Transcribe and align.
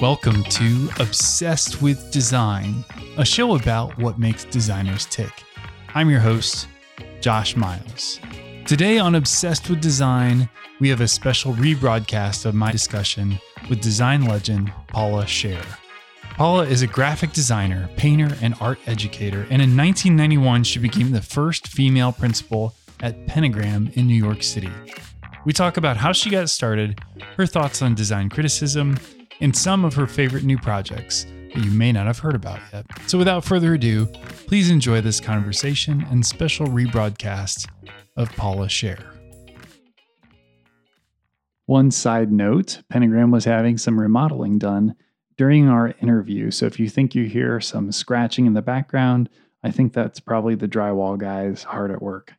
Welcome 0.00 0.42
to 0.42 0.90
Obsessed 0.98 1.80
with 1.80 2.10
Design, 2.10 2.84
a 3.16 3.24
show 3.24 3.54
about 3.54 3.96
what 3.96 4.18
makes 4.18 4.44
designers 4.44 5.06
tick. 5.06 5.30
I'm 5.94 6.10
your 6.10 6.18
host, 6.18 6.66
Josh 7.20 7.54
Miles. 7.54 8.18
Today 8.66 8.98
on 8.98 9.14
Obsessed 9.14 9.70
with 9.70 9.80
Design, 9.80 10.48
we 10.80 10.88
have 10.88 11.00
a 11.00 11.06
special 11.06 11.52
rebroadcast 11.52 12.44
of 12.44 12.56
my 12.56 12.72
discussion 12.72 13.38
with 13.70 13.80
design 13.80 14.24
legend 14.24 14.72
Paula 14.88 15.26
Scher. 15.26 15.64
Paula 16.30 16.64
is 16.64 16.82
a 16.82 16.88
graphic 16.88 17.32
designer, 17.32 17.88
painter, 17.96 18.36
and 18.42 18.56
art 18.60 18.80
educator, 18.86 19.42
and 19.42 19.62
in 19.62 19.76
1991, 19.76 20.64
she 20.64 20.80
became 20.80 21.12
the 21.12 21.22
first 21.22 21.68
female 21.68 22.10
principal 22.10 22.74
at 23.00 23.28
Pentagram 23.28 23.92
in 23.94 24.08
New 24.08 24.14
York 24.14 24.42
City. 24.42 24.72
We 25.44 25.52
talk 25.52 25.76
about 25.76 25.98
how 25.98 26.12
she 26.12 26.30
got 26.30 26.50
started, 26.50 27.00
her 27.36 27.46
thoughts 27.46 27.80
on 27.80 27.94
design 27.94 28.28
criticism, 28.28 28.98
and 29.44 29.54
some 29.54 29.84
of 29.84 29.92
her 29.92 30.06
favorite 30.06 30.42
new 30.42 30.56
projects 30.56 31.26
that 31.54 31.62
you 31.62 31.70
may 31.70 31.92
not 31.92 32.06
have 32.06 32.18
heard 32.18 32.34
about 32.34 32.58
yet. 32.72 32.86
So, 33.06 33.18
without 33.18 33.44
further 33.44 33.74
ado, 33.74 34.06
please 34.46 34.70
enjoy 34.70 35.02
this 35.02 35.20
conversation 35.20 36.04
and 36.10 36.24
special 36.24 36.66
rebroadcast 36.66 37.68
of 38.16 38.34
Paula 38.36 38.68
Scher. 38.68 39.04
One 41.66 41.90
side 41.90 42.32
note 42.32 42.80
Pentagram 42.88 43.30
was 43.30 43.44
having 43.44 43.76
some 43.76 44.00
remodeling 44.00 44.58
done 44.58 44.94
during 45.36 45.68
our 45.68 45.94
interview. 46.00 46.50
So, 46.50 46.64
if 46.64 46.80
you 46.80 46.88
think 46.88 47.14
you 47.14 47.24
hear 47.24 47.60
some 47.60 47.92
scratching 47.92 48.46
in 48.46 48.54
the 48.54 48.62
background, 48.62 49.28
I 49.62 49.70
think 49.70 49.92
that's 49.92 50.20
probably 50.20 50.54
the 50.54 50.68
drywall 50.68 51.18
guys 51.18 51.64
hard 51.64 51.90
at 51.90 52.00
work. 52.00 52.32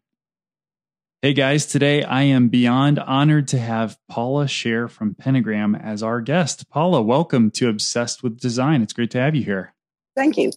Hey 1.22 1.34
guys, 1.34 1.66
today 1.66 2.04
I 2.04 2.24
am 2.24 2.50
beyond 2.50 3.00
honored 3.00 3.48
to 3.48 3.58
have 3.58 3.98
Paula 4.08 4.46
Scher 4.46 4.88
from 4.88 5.16
Pentagram 5.16 5.74
as 5.74 6.04
our 6.04 6.22
guest. 6.22 6.70
Paula, 6.70 7.02
welcome 7.02 7.50
to 7.52 7.70
Obsessed 7.70 8.22
with 8.22 8.40
Design. 8.40 8.84
It's 8.84 8.94
great 8.94 9.10
to 9.12 9.20
have 9.20 9.34
you 9.34 9.44
here. 9.44 9.74
Thank 10.16 10.38
you. 10.38 10.52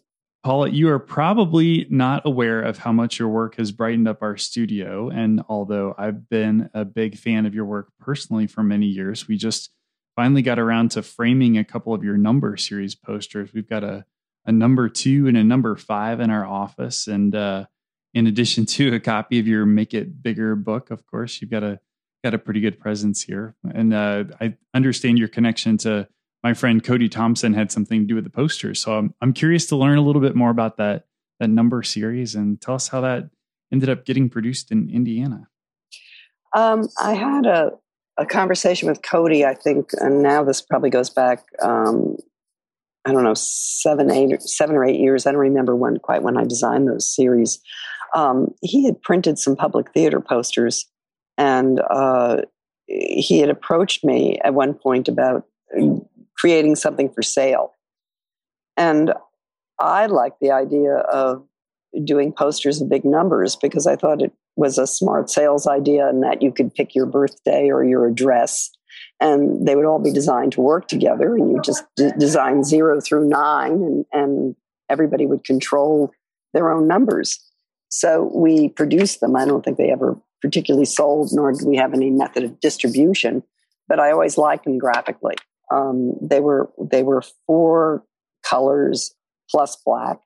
Paula, 0.45 0.69
you 0.69 0.89
are 0.91 0.99
probably 0.99 1.87
not 1.89 2.27
aware 2.27 2.61
of 2.61 2.79
how 2.79 2.93
much 2.93 3.19
your 3.19 3.29
work 3.29 3.55
has 3.55 3.73
brightened 3.73 4.09
up 4.09 4.23
our 4.23 4.37
studio. 4.37 5.09
And 5.09 5.43
although 5.49 5.95
I've 5.97 6.29
been 6.29 6.69
a 6.75 6.85
big 6.85 7.17
fan 7.17 7.47
of 7.47 7.55
your 7.55 7.65
work 7.65 7.91
personally 7.99 8.47
for 8.47 8.63
many 8.63 8.87
years, 8.87 9.27
we 9.27 9.37
just 9.37 9.71
finally 10.17 10.43
got 10.43 10.59
around 10.59 10.91
to 10.91 11.03
framing 11.03 11.57
a 11.57 11.65
couple 11.65 11.95
of 11.95 12.05
your 12.05 12.17
number 12.17 12.57
series 12.57 12.95
posters. 12.95 13.55
We've 13.55 13.69
got 13.69 13.85
a, 13.85 14.05
a 14.45 14.53
number 14.53 14.89
two 14.89 15.29
and 15.29 15.37
a 15.37 15.45
number 15.45 15.77
five 15.77 16.21
in 16.21 16.31
our 16.31 16.45
office. 16.45 17.07
And 17.07 17.35
uh, 17.35 17.67
in 18.15 18.27
addition 18.27 18.67
to 18.67 18.95
a 18.95 19.01
copy 19.01 19.39
of 19.39 19.47
your 19.47 19.67
Make 19.67 19.95
It 19.95 20.23
Bigger 20.23 20.57
book, 20.57 20.91
of 20.91 21.07
course, 21.07 21.41
you've 21.41 21.51
got 21.51 21.63
a 21.63 21.81
got 22.25 22.35
a 22.35 22.39
pretty 22.39 22.61
good 22.61 22.81
presence 22.81 23.23
here. 23.23 23.55
And 23.73 23.95
uh, 23.95 24.25
I 24.41 24.57
understand 24.75 25.19
your 25.19 25.29
connection 25.29 25.79
to 25.79 26.09
my 26.43 26.55
friend 26.55 26.83
Cody 26.83 27.09
Thompson 27.09 27.55
had 27.55 27.71
something 27.71 28.01
to 28.01 28.07
do 28.07 28.15
with 28.15 28.25
the 28.25 28.31
posters. 28.31 28.81
So 28.81 28.97
I'm 28.97 29.15
I'm 29.21 29.33
curious 29.33 29.67
to 29.67 29.77
learn 29.77 29.99
a 29.99 30.03
little 30.03 30.23
bit 30.23 30.35
more 30.35 30.51
about 30.51 30.77
that 30.79 31.05
that 31.41 31.49
number 31.49 31.83
series 31.83 32.35
and 32.35 32.61
tell 32.61 32.75
us 32.75 32.89
how 32.89 33.01
that 33.03 33.31
ended 33.73 33.89
up 33.89 34.05
getting 34.05 34.29
produced 34.29 34.73
in 34.73 34.91
Indiana. 34.91 35.49
Um, 36.57 36.89
I 37.01 37.15
had 37.15 37.47
a 37.47 37.73
a 38.17 38.27
conversation 38.27 38.89
with 38.89 39.01
Cody, 39.03 39.45
I 39.45 39.55
think, 39.55 39.91
and 39.93 40.23
now 40.23 40.43
this 40.43 40.61
probably 40.61 40.91
goes 40.91 41.09
back. 41.09 41.45
Um, 41.63 42.17
I 43.05 43.13
don't 43.13 43.23
know, 43.23 43.35
seven, 43.35 44.11
eight, 44.11 44.43
seven 44.43 44.75
or 44.75 44.85
eight 44.85 44.99
years. 44.99 45.25
I 45.25 45.33
don't 45.33 45.41
remember 45.41 45.77
when 45.77 45.99
quite 45.99 46.23
when 46.23 46.37
I 46.37 46.45
designed 46.45 46.89
those 46.89 47.15
series 47.15 47.61
um, 48.15 48.55
he 48.63 48.85
had 48.85 49.01
printed 49.03 49.39
some 49.39 49.57
public 49.57 49.93
theater 49.93 50.21
posters 50.21 50.87
and 51.37 51.81
uh, 51.91 52.43
he 52.87 53.39
had 53.39 53.51
approached 53.51 54.05
me 54.05 54.39
at 54.45 54.55
one 54.55 54.75
point 54.75 55.09
about 55.09 55.45
creating 56.37 56.77
something 56.77 57.11
for 57.11 57.23
sale. 57.23 57.73
And 58.77 59.13
I 59.79 60.07
liked 60.07 60.41
the 60.41 60.51
idea 60.51 60.95
of 60.95 61.45
doing 62.05 62.33
posters 62.33 62.81
of 62.81 62.89
big 62.89 63.05
numbers 63.05 63.57
because 63.57 63.87
I 63.87 63.97
thought 63.97 64.23
it 64.23 64.33
was 64.57 64.79
a 64.79 64.87
smart 64.87 65.31
sales 65.31 65.67
idea 65.67 66.09
and 66.09 66.23
that 66.23 66.43
you 66.43 66.53
could 66.53 66.75
pick 66.75 66.95
your 66.95 67.07
birthday 67.07 67.71
or 67.71 67.85
your 67.85 68.07
address 68.07 68.71
and 69.21 69.67
they 69.67 69.77
would 69.77 69.85
all 69.85 69.99
be 69.99 70.13
designed 70.13 70.53
to 70.53 70.61
work 70.61 70.89
together 70.89 71.37
and 71.37 71.53
you 71.53 71.61
just 71.63 71.85
d- 71.97 72.11
design 72.19 72.65
zero 72.65 73.01
through 73.01 73.29
nine 73.29 73.73
and, 73.73 74.05
and 74.13 74.57
everybody 74.89 75.27
would 75.27 75.45
control 75.45 76.13
their 76.53 76.71
own 76.71 76.87
numbers 76.89 77.39
so 77.89 78.31
we 78.35 78.69
produced 78.69 79.21
them. 79.21 79.37
I 79.37 79.45
don't 79.45 79.65
think 79.65 79.79
they 79.79 79.91
ever 79.91 80.19
particularly 80.41 80.85
sold, 80.85 81.31
nor 81.33 81.53
did 81.53 81.67
we 81.67 81.77
have 81.77 81.95
any 81.95 82.11
method 82.11 82.45
of 82.45 82.61
distribution. 82.61 83.43
But 83.89 84.01
I 84.01 84.11
always 84.13 84.37
liked 84.37 84.65
them 84.65 84.79
graphically. 84.79 85.37
Um, 85.71 86.15
they 86.21 86.41
were 86.41 86.71
they 86.81 87.03
were 87.03 87.23
four 87.47 88.05
colors 88.45 89.15
plus 89.51 89.77
black, 89.85 90.19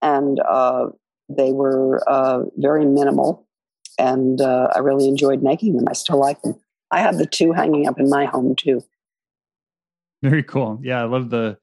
and 0.00 0.38
uh, 0.40 0.86
they 1.28 1.52
were 1.52 2.02
uh, 2.08 2.44
very 2.56 2.84
minimal. 2.84 3.46
And 3.98 4.40
uh, 4.40 4.68
I 4.74 4.78
really 4.78 5.06
enjoyed 5.06 5.42
making 5.42 5.76
them. 5.76 5.86
I 5.88 5.92
still 5.92 6.18
like 6.18 6.40
them. 6.42 6.58
I 6.90 7.00
have 7.00 7.18
the 7.18 7.26
two 7.26 7.52
hanging 7.52 7.86
up 7.86 7.98
in 7.98 8.08
my 8.08 8.24
home 8.24 8.54
too. 8.56 8.82
Very 10.22 10.42
cool. 10.42 10.80
Yeah, 10.82 11.00
I 11.00 11.04
love 11.04 11.30
the 11.30 11.58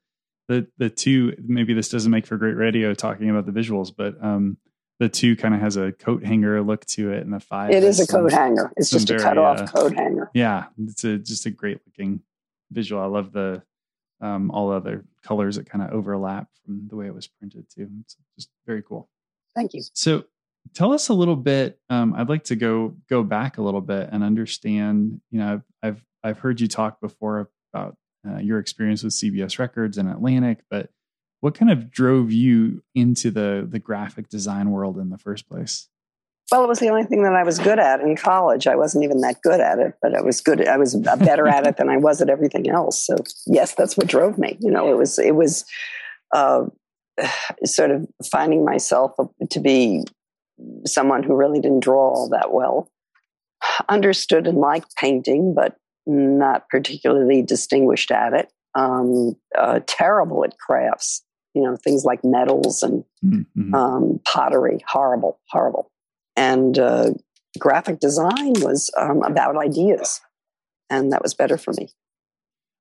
the 0.48 0.66
the 0.76 0.90
two. 0.90 1.34
Maybe 1.42 1.72
this 1.72 1.88
doesn't 1.88 2.10
make 2.10 2.26
for 2.26 2.36
great 2.36 2.56
radio 2.56 2.92
talking 2.92 3.30
about 3.30 3.46
the 3.46 3.52
visuals, 3.52 3.92
but 3.96 4.22
um, 4.22 4.58
the 5.00 5.08
two 5.08 5.34
kind 5.34 5.54
of 5.54 5.60
has 5.60 5.76
a 5.76 5.92
coat 5.92 6.24
hanger 6.24 6.62
look 6.62 6.84
to 6.84 7.10
it, 7.10 7.22
and 7.22 7.32
the 7.32 7.40
five. 7.40 7.70
It 7.70 7.82
is 7.82 7.98
a 7.98 8.06
coat 8.06 8.30
hanger. 8.30 8.70
It's 8.76 8.90
just 8.90 9.08
very, 9.08 9.18
a 9.18 9.24
cut 9.24 9.38
off 9.38 9.60
uh, 9.60 9.66
coat 9.66 9.94
hanger. 9.94 10.30
Yeah, 10.34 10.66
it's 10.78 11.02
a 11.04 11.16
just 11.16 11.46
a 11.46 11.50
great 11.50 11.80
looking 11.86 12.20
visual. 12.70 13.02
I 13.02 13.06
love 13.06 13.32
the 13.32 13.62
um, 14.20 14.50
all 14.50 14.70
other 14.70 15.06
colors 15.22 15.56
that 15.56 15.68
kind 15.68 15.82
of 15.82 15.92
overlap 15.92 16.48
from 16.62 16.86
the 16.88 16.96
way 16.96 17.06
it 17.06 17.14
was 17.14 17.26
printed 17.26 17.66
too. 17.74 17.88
It's 18.02 18.16
just 18.36 18.50
very 18.66 18.82
cool. 18.82 19.08
Thank 19.56 19.72
you. 19.72 19.82
So, 19.94 20.24
tell 20.74 20.92
us 20.92 21.08
a 21.08 21.14
little 21.14 21.34
bit. 21.34 21.80
Um, 21.88 22.14
I'd 22.14 22.28
like 22.28 22.44
to 22.44 22.56
go 22.56 22.94
go 23.08 23.22
back 23.22 23.56
a 23.56 23.62
little 23.62 23.80
bit 23.80 24.10
and 24.12 24.22
understand. 24.22 25.22
You 25.30 25.38
know, 25.38 25.62
I've 25.82 26.04
I've 26.22 26.38
heard 26.38 26.60
you 26.60 26.68
talk 26.68 27.00
before 27.00 27.48
about 27.72 27.96
uh, 28.28 28.36
your 28.36 28.58
experience 28.58 29.02
with 29.02 29.14
CBS 29.14 29.58
Records 29.58 29.96
and 29.96 30.10
Atlantic, 30.10 30.60
but 30.68 30.90
what 31.40 31.54
kind 31.54 31.70
of 31.70 31.90
drove 31.90 32.30
you 32.30 32.82
into 32.94 33.30
the 33.30 33.66
the 33.68 33.78
graphic 33.78 34.28
design 34.28 34.70
world 34.70 34.98
in 34.98 35.10
the 35.10 35.18
first 35.18 35.48
place? 35.48 35.88
Well, 36.50 36.64
it 36.64 36.68
was 36.68 36.80
the 36.80 36.88
only 36.88 37.04
thing 37.04 37.22
that 37.22 37.34
I 37.34 37.44
was 37.44 37.60
good 37.60 37.78
at 37.78 38.00
in 38.00 38.16
college. 38.16 38.66
I 38.66 38.74
wasn't 38.74 39.04
even 39.04 39.20
that 39.20 39.40
good 39.40 39.60
at 39.60 39.78
it, 39.78 39.94
but 40.02 40.16
I 40.16 40.20
was 40.20 40.40
good. 40.40 40.66
I 40.66 40.78
was 40.78 40.96
better 40.96 41.46
at 41.46 41.66
it 41.66 41.76
than 41.76 41.88
I 41.88 41.96
was 41.96 42.20
at 42.20 42.28
everything 42.28 42.68
else. 42.68 43.06
So, 43.06 43.16
yes, 43.46 43.74
that's 43.76 43.96
what 43.96 44.08
drove 44.08 44.36
me. 44.36 44.58
You 44.60 44.70
know, 44.70 44.90
it 44.90 44.96
was 44.96 45.18
it 45.18 45.36
was 45.36 45.64
uh, 46.34 46.64
sort 47.64 47.92
of 47.92 48.08
finding 48.30 48.64
myself 48.64 49.12
to 49.50 49.60
be 49.60 50.04
someone 50.86 51.22
who 51.22 51.36
really 51.36 51.60
didn't 51.60 51.84
draw 51.84 52.00
all 52.00 52.28
that 52.30 52.52
well. 52.52 52.90
Understood 53.88 54.46
and 54.46 54.58
liked 54.58 54.96
painting, 54.96 55.54
but 55.54 55.76
not 56.06 56.68
particularly 56.68 57.42
distinguished 57.42 58.10
at 58.10 58.32
it. 58.32 58.52
Um, 58.74 59.36
uh, 59.58 59.80
terrible 59.86 60.44
at 60.44 60.58
crafts 60.58 61.24
you 61.54 61.62
know 61.62 61.76
things 61.76 62.04
like 62.04 62.20
metals 62.24 62.82
and 62.82 63.04
mm-hmm. 63.24 63.74
um, 63.74 64.20
pottery 64.26 64.82
horrible 64.88 65.38
horrible 65.48 65.90
and 66.36 66.78
uh, 66.78 67.10
graphic 67.58 68.00
design 68.00 68.52
was 68.60 68.90
um, 68.96 69.22
about 69.22 69.56
ideas 69.56 70.20
and 70.88 71.12
that 71.12 71.22
was 71.22 71.34
better 71.34 71.56
for 71.56 71.72
me 71.74 71.88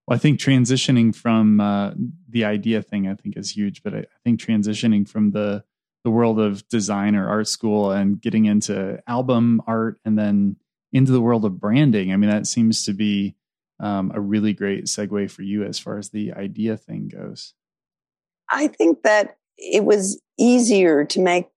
well, 0.09 0.15
I 0.15 0.19
think 0.19 0.39
transitioning 0.39 1.15
from 1.15 1.61
uh, 1.61 1.91
the 2.27 2.43
idea 2.43 2.81
thing, 2.81 3.07
I 3.07 3.13
think 3.13 3.37
is 3.37 3.51
huge. 3.51 3.83
But 3.83 3.93
I, 3.93 3.99
I, 3.99 4.17
think 4.23 4.39
transitioning 4.39 5.07
from 5.07 5.29
the 5.29 5.63
the 6.03 6.09
world 6.09 6.39
of 6.39 6.67
design 6.67 7.15
or 7.15 7.29
art 7.29 7.47
school 7.47 7.91
and 7.91 8.19
getting 8.19 8.45
into 8.45 8.99
album 9.05 9.61
art 9.67 9.99
and 10.03 10.17
then 10.17 10.55
into 10.91 11.11
the 11.11 11.21
world 11.21 11.45
of 11.45 11.59
branding, 11.59 12.11
I 12.11 12.17
mean, 12.17 12.31
that 12.31 12.47
seems 12.47 12.83
to 12.85 12.93
be 12.93 13.35
um, 13.79 14.11
a 14.15 14.19
really 14.19 14.51
great 14.51 14.85
segue 14.85 15.29
for 15.29 15.43
you 15.43 15.63
as 15.63 15.77
far 15.77 15.99
as 15.99 16.09
the 16.09 16.33
idea 16.33 16.75
thing 16.75 17.07
goes. 17.07 17.53
I 18.51 18.67
think 18.67 19.03
that 19.03 19.37
it 19.57 19.83
was 19.83 20.21
easier 20.37 21.05
to 21.05 21.19
make 21.19 21.47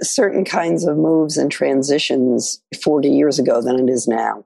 certain 0.00 0.44
kinds 0.44 0.84
of 0.84 0.96
moves 0.96 1.36
and 1.36 1.50
transitions 1.50 2.62
40 2.82 3.08
years 3.08 3.38
ago 3.38 3.60
than 3.62 3.78
it 3.78 3.92
is 3.92 4.08
now. 4.08 4.44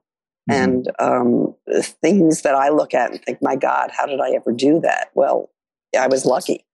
Mm-hmm. 0.49 0.51
And 0.51 0.91
um, 0.99 1.55
things 2.01 2.41
that 2.41 2.55
I 2.55 2.69
look 2.69 2.93
at 2.93 3.11
and 3.11 3.21
think, 3.21 3.39
my 3.41 3.55
God, 3.55 3.91
how 3.91 4.05
did 4.05 4.19
I 4.19 4.31
ever 4.31 4.51
do 4.51 4.79
that? 4.81 5.11
Well, 5.13 5.49
I 5.97 6.07
was 6.07 6.25
lucky. 6.25 6.65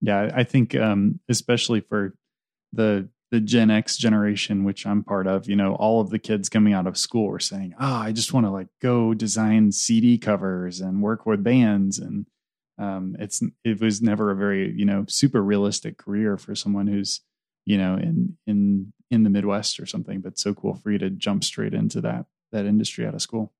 Yeah, 0.00 0.30
I 0.34 0.44
think 0.44 0.74
um, 0.74 1.20
especially 1.28 1.80
for 1.80 2.14
the 2.72 3.08
the 3.30 3.40
Gen 3.40 3.70
X 3.70 3.96
generation, 3.96 4.62
which 4.62 4.86
I'm 4.86 5.02
part 5.02 5.26
of, 5.26 5.48
you 5.48 5.56
know, 5.56 5.74
all 5.74 6.00
of 6.00 6.10
the 6.10 6.18
kids 6.20 6.48
coming 6.48 6.72
out 6.72 6.86
of 6.86 6.96
school 6.96 7.26
were 7.28 7.40
saying, 7.40 7.74
"Ah, 7.80 8.00
oh, 8.00 8.06
I 8.06 8.12
just 8.12 8.32
want 8.32 8.46
to 8.46 8.50
like 8.50 8.68
go 8.82 9.14
design 9.14 9.72
CD 9.72 10.18
covers 10.18 10.80
and 10.80 11.02
work 11.02 11.24
with 11.26 11.42
bands." 11.42 11.98
And 11.98 12.26
um, 12.78 13.16
it's 13.18 13.42
it 13.64 13.80
was 13.80 14.02
never 14.02 14.30
a 14.30 14.36
very 14.36 14.72
you 14.72 14.84
know 14.84 15.04
super 15.08 15.42
realistic 15.42 15.96
career 15.96 16.36
for 16.36 16.54
someone 16.54 16.86
who's 16.86 17.20
you 17.64 17.78
know 17.78 17.94
in 17.94 18.36
in 18.46 18.92
in 19.10 19.22
the 19.22 19.30
Midwest 19.30 19.78
or 19.78 19.86
something. 19.86 20.20
But 20.20 20.38
so 20.38 20.54
cool 20.54 20.74
for 20.74 20.90
you 20.90 20.98
to 20.98 21.10
jump 21.10 21.44
straight 21.44 21.74
into 21.74 22.00
that 22.00 22.26
that 22.52 22.66
industry 22.66 23.06
out 23.06 23.14
of 23.14 23.22
school. 23.22 23.52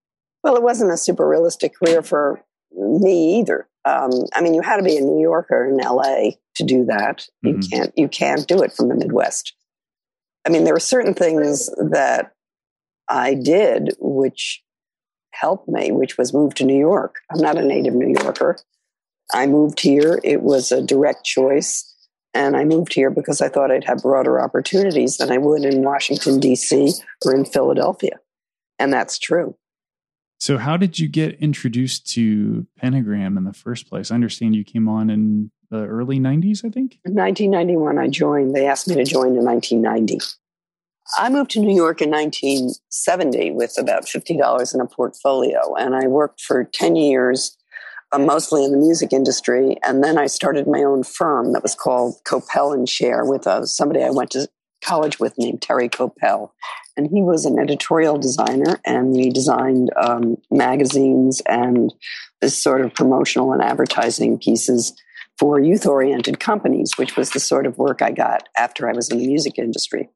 Well, 0.43 0.57
it 0.57 0.63
wasn't 0.63 0.93
a 0.93 0.97
super 0.97 1.27
realistic 1.27 1.75
career 1.75 2.03
for 2.03 2.45
me 2.73 3.41
either. 3.41 3.69
Um, 3.85 4.11
I 4.35 4.41
mean, 4.41 4.55
you 4.55 4.63
had 4.63 4.79
to 4.79 4.83
be 4.83 4.97
a 4.97 5.01
New 5.01 5.21
Yorker 5.21 5.67
in 5.67 5.77
LA 5.77 6.33
to 6.57 6.65
do 6.65 6.85
that. 6.87 7.27
Mm-hmm. 7.45 7.49
You 7.49 7.69
can't 7.69 7.93
you 7.97 8.09
can't 8.09 8.47
do 8.47 8.63
it 8.63 8.73
from 8.73 8.89
the 8.89 8.95
Midwest. 8.95 9.55
I 10.47 10.51
mean, 10.51 10.65
there 10.65 10.75
were 10.75 10.81
certain 10.81 11.15
things 11.15 11.71
that 11.77 12.33
I 13.09 13.35
did 13.35 13.95
which 13.99 14.63
helped 15.31 15.69
me, 15.69 15.93
which 15.93 16.17
was 16.17 16.35
move 16.35 16.55
to 16.55 16.65
New 16.65 16.79
York. 16.79 17.17
I'm 17.31 17.41
not 17.41 17.59
a 17.59 17.65
native 17.65 17.95
New 17.95 18.15
Yorker. 18.23 18.59
I 19.33 19.47
moved 19.47 19.81
here. 19.81 20.21
It 20.23 20.43
was 20.43 20.73
a 20.73 20.83
direct 20.83 21.25
choice. 21.25 21.91
And 22.35 22.57
I 22.57 22.65
moved 22.65 22.93
here 22.93 23.11
because 23.11 23.41
I 23.41 23.49
thought 23.49 23.71
I'd 23.71 23.85
have 23.85 24.03
broader 24.03 24.41
opportunities 24.41 25.19
than 25.19 25.31
I 25.31 25.39
would 25.39 25.65
in 25.65 25.83
Washington, 25.83 26.41
D.C. 26.41 26.95
or 27.25 27.35
in 27.35 27.45
Philadelphia. 27.45 28.19
And 28.79 28.93
that's 28.93 29.19
true. 29.19 29.57
So, 30.41 30.59
how 30.59 30.77
did 30.77 30.99
you 30.99 31.09
get 31.09 31.39
introduced 31.41 32.11
to 32.15 32.67
Pentagram 32.77 33.39
in 33.39 33.45
the 33.45 33.53
first 33.53 33.89
place? 33.89 34.11
I 34.11 34.17
understand 34.17 34.57
you 34.57 34.65
came 34.65 34.89
on 34.89 35.11
in 35.11 35.53
the 35.71 35.87
early 35.87 36.19
90s, 36.19 36.65
I 36.65 36.71
think. 36.71 36.99
In 37.05 37.15
1991, 37.15 37.99
I 37.99 38.09
joined. 38.09 38.55
They 38.55 38.67
asked 38.67 38.89
me 38.89 38.97
to 38.97 39.05
join 39.05 39.37
in 39.37 39.45
1990. 39.45 40.19
I 41.19 41.29
moved 41.29 41.51
to 41.53 41.61
New 41.61 41.75
York 41.75 42.01
in 42.01 42.11
1970 42.11 43.53
with 43.53 43.79
about 43.79 44.07
$50 44.07 44.75
in 44.75 44.81
a 44.81 44.87
portfolio, 44.87 45.75
and 45.77 45.95
I 45.95 46.09
worked 46.09 46.41
for 46.41 46.65
10 46.65 46.97
years, 46.97 47.57
mostly 48.19 48.65
in 48.65 48.73
the 48.73 48.79
music 48.79 49.13
industry. 49.13 49.77
And 49.83 50.03
then 50.03 50.19
I 50.19 50.27
started 50.27 50.67
my 50.67 50.83
own 50.83 51.03
firm 51.03 51.53
that 51.53 51.63
was 51.63 51.75
called 51.75 52.17
Koppel 52.27 52.75
and 52.75 52.87
Scher 52.87 53.29
with 53.29 53.47
uh, 53.47 53.67
somebody 53.67 54.03
I 54.03 54.11
went 54.11 54.31
to 54.33 54.49
college 54.83 55.19
with 55.19 55.39
named 55.39 55.63
Terry 55.63 55.89
Koppel. 55.89 56.51
And 56.97 57.09
he 57.09 57.23
was 57.23 57.45
an 57.45 57.59
editorial 57.59 58.19
designer, 58.19 58.79
and 58.85 59.13
we 59.13 59.31
designed 59.31 59.91
um, 59.97 60.37
magazines 60.51 61.43
and 61.49 61.93
this 62.41 62.57
sort 62.57 62.83
of 62.83 62.95
promotional 62.95 63.53
and 63.53 63.63
advertising 63.63 64.39
pieces 64.39 64.93
for 65.37 65.59
youth 65.59 65.87
oriented 65.87 66.39
companies, 66.39 66.97
which 66.97 67.17
was 67.17 67.31
the 67.31 67.41
sort 67.41 67.67
of 67.67 67.79
work 67.79 68.01
I 68.01 68.13
got 68.13 68.49
after 68.57 68.89
I 68.89 68.93
was 68.93 69.11
in 69.11 69.19
the 69.19 69.27
music 69.27 69.59
industry 69.59 70.09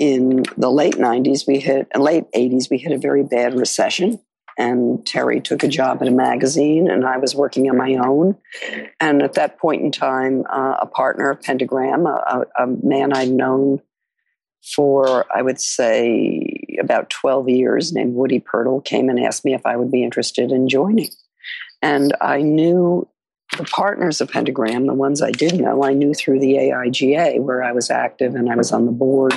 in 0.00 0.44
the 0.56 0.70
late 0.70 0.94
90s, 0.94 1.46
we 1.46 1.60
hit, 1.60 1.86
late 1.94 2.24
80s, 2.34 2.70
we 2.70 2.78
hit 2.78 2.90
a 2.90 2.98
very 2.98 3.22
bad 3.22 3.54
recession. 3.54 4.18
And 4.60 5.06
Terry 5.06 5.40
took 5.40 5.62
a 5.62 5.68
job 5.68 6.02
at 6.02 6.08
a 6.08 6.10
magazine, 6.10 6.90
and 6.90 7.06
I 7.06 7.16
was 7.16 7.34
working 7.34 7.70
on 7.70 7.78
my 7.78 7.94
own. 7.94 8.36
And 9.00 9.22
at 9.22 9.32
that 9.32 9.58
point 9.58 9.80
in 9.80 9.90
time, 9.90 10.44
uh, 10.50 10.76
a 10.82 10.86
partner 10.86 11.30
of 11.30 11.40
Pentagram, 11.40 12.04
a, 12.04 12.44
a, 12.58 12.66
man 12.66 13.14
I'd 13.14 13.30
known 13.30 13.80
for, 14.74 15.24
I 15.34 15.40
would 15.40 15.58
say, 15.58 16.66
about 16.78 17.08
12 17.08 17.48
years, 17.48 17.94
named 17.94 18.14
Woody 18.14 18.38
Pirtle, 18.38 18.84
came 18.84 19.08
and 19.08 19.18
asked 19.18 19.46
me 19.46 19.54
if 19.54 19.64
I 19.64 19.76
would 19.76 19.90
be 19.90 20.04
interested 20.04 20.52
in 20.52 20.68
joining. 20.68 21.08
And 21.80 22.14
I 22.20 22.42
knew 22.42 23.08
the 23.56 23.64
partners 23.64 24.20
of 24.20 24.30
Pentagram, 24.30 24.86
the 24.86 24.92
ones 24.92 25.22
I 25.22 25.30
did 25.30 25.58
know, 25.58 25.82
I 25.84 25.94
knew 25.94 26.12
through 26.12 26.40
the 26.40 26.56
AIGA, 26.56 27.40
where 27.40 27.62
I 27.62 27.72
was 27.72 27.88
active 27.88 28.34
and 28.34 28.52
I 28.52 28.56
was 28.56 28.72
on 28.72 28.84
the 28.84 28.92
board 28.92 29.32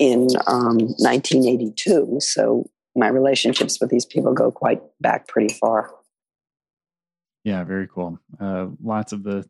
in 0.00 0.26
um, 0.48 0.78
1982. 0.98 2.18
So 2.18 2.68
my 2.96 3.08
relationships 3.08 3.80
with 3.80 3.90
these 3.90 4.04
people 4.04 4.32
go 4.32 4.50
quite 4.50 4.82
back 5.00 5.28
pretty 5.28 5.52
far. 5.54 5.90
Yeah, 7.44 7.64
very 7.64 7.88
cool. 7.88 8.18
Uh, 8.38 8.68
lots 8.82 9.12
of 9.12 9.22
the 9.22 9.48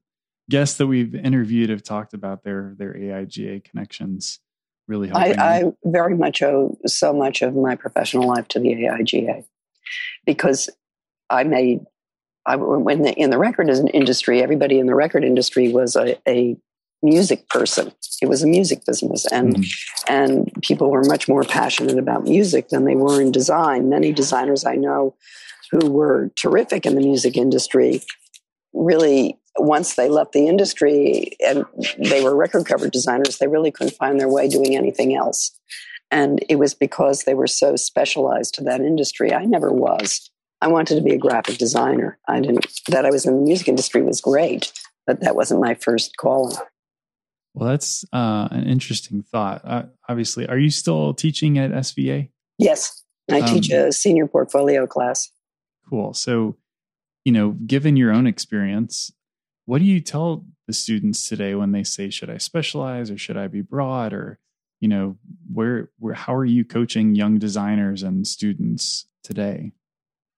guests 0.48 0.78
that 0.78 0.87
we've 0.87 1.14
interviewed 1.14 1.70
have 1.70 1.82
talked 1.82 2.14
about 2.14 2.44
their 2.44 2.75
their 2.78 2.94
AIGA 2.94 3.64
connections. 3.64 4.40
Really 4.87 5.08
helping. 5.08 5.38
I, 5.38 5.60
I 5.60 5.72
very 5.84 6.16
much 6.16 6.42
owe 6.42 6.76
so 6.87 7.12
much 7.12 7.42
of 7.42 7.54
my 7.54 7.76
professional 7.76 8.26
life 8.26 8.48
to 8.48 8.58
the 8.58 8.72
AIGA 8.72 9.44
because 10.26 10.69
I 11.28 11.44
made 11.44 11.81
I, 12.46 12.56
when 12.56 13.02
the, 13.02 13.12
in 13.12 13.31
the 13.31 13.38
record 13.38 13.69
industry, 13.69 14.42
everybody 14.42 14.78
in 14.78 14.87
the 14.87 14.94
record 14.94 15.25
industry 15.25 15.70
was 15.70 15.94
a, 15.94 16.19
a 16.28 16.56
music 17.02 17.49
person. 17.49 17.93
It 18.23 18.29
was 18.29 18.43
a 18.43 18.47
music 18.47 18.85
business, 18.85 19.26
and 19.26 19.56
mm. 19.56 20.00
and 20.08 20.50
people 20.62 20.91
were 20.91 21.05
much 21.05 21.29
more 21.29 21.44
passionate 21.44 21.99
about 21.99 22.25
music 22.25 22.69
than 22.69 22.85
they 22.85 22.94
were 22.94 23.20
in 23.20 23.32
design. 23.32 23.88
Many 23.88 24.12
designers 24.12 24.64
I 24.64 24.75
know 24.75 25.14
who 25.70 25.91
were 25.91 26.31
terrific 26.37 26.85
in 26.85 26.94
the 26.94 27.00
music 27.00 27.37
industry 27.37 28.02
really 28.73 29.38
once 29.58 29.94
they 29.94 30.08
left 30.08 30.32
the 30.32 30.47
industry 30.47 31.32
and 31.44 31.64
they 31.99 32.23
were 32.23 32.35
record 32.35 32.67
cover 32.67 32.88
designers 32.88 33.38
they 33.38 33.49
really 33.49 33.70
couldn't 33.70 33.97
find 33.97 34.19
their 34.19 34.29
way 34.29 34.49
doing 34.49 34.76
anything 34.76 35.14
else 35.14 35.50
and 36.11 36.44
it 36.49 36.56
was 36.56 36.73
because 36.73 37.25
they 37.25 37.35
were 37.35 37.47
so 37.47 37.76
specialized 37.76 38.55
to 38.55 38.62
that 38.62 38.81
industry 38.81 39.32
i 39.32 39.44
never 39.44 39.73
was 39.73 40.31
i 40.61 40.69
wanted 40.69 40.94
to 40.94 41.02
be 41.02 41.12
a 41.12 41.19
graphic 41.19 41.58
designer 41.58 42.19
i 42.29 42.38
didn't 42.41 42.67
that 42.88 43.05
i 43.05 43.11
was 43.11 43.26
in 43.26 43.37
the 43.37 43.43
music 43.43 43.69
industry 43.69 44.02
was 44.02 44.20
great 44.20 44.73
but 45.06 45.20
that 45.20 45.35
wasn't 45.35 45.61
my 45.61 45.75
first 45.75 46.17
calling 46.17 46.56
well, 47.55 47.69
that's 47.70 48.05
uh, 48.12 48.49
an 48.50 48.64
interesting 48.67 49.23
thought. 49.23 49.62
Uh, 49.64 49.85
obviously, 50.08 50.47
are 50.47 50.58
you 50.58 50.70
still 50.70 51.14
teaching 51.14 51.58
at 51.58 51.70
SVA? 51.70 52.31
Yes, 52.58 53.02
I 53.31 53.41
um, 53.41 53.47
teach 53.47 53.70
a 53.70 53.93
senior 53.93 54.26
portfolio 54.26 54.87
class. 54.87 55.31
Cool. 55.88 56.14
So, 56.14 56.56
you 57.25 57.32
know, 57.32 57.50
given 57.67 57.97
your 57.97 58.12
own 58.12 58.26
experience, 58.26 59.12
what 59.67 59.79
do 59.79 59.85
you 59.85 60.00
tell 60.00 60.44
the 60.67 60.73
students 60.73 61.29
today 61.29 61.55
when 61.55 61.73
they 61.73 61.82
say, 61.82 62.11
"Should 62.11 62.31
I 62.31 62.38
specialize 62.38 63.11
or 63.11 63.19
should 63.19 63.37
I 63.37 63.49
be 63.49 63.62
broad?" 63.62 64.12
Or, 64.12 64.38
you 64.81 64.88
know, 64.88 65.17
where, 65.52 65.91
where, 65.99 66.14
how 66.14 66.35
are 66.35 66.44
you 66.44 66.64
coaching 66.64 67.14
young 67.14 67.38
designers 67.38 68.02
and 68.02 68.26
students 68.26 69.06
today? 69.25 69.73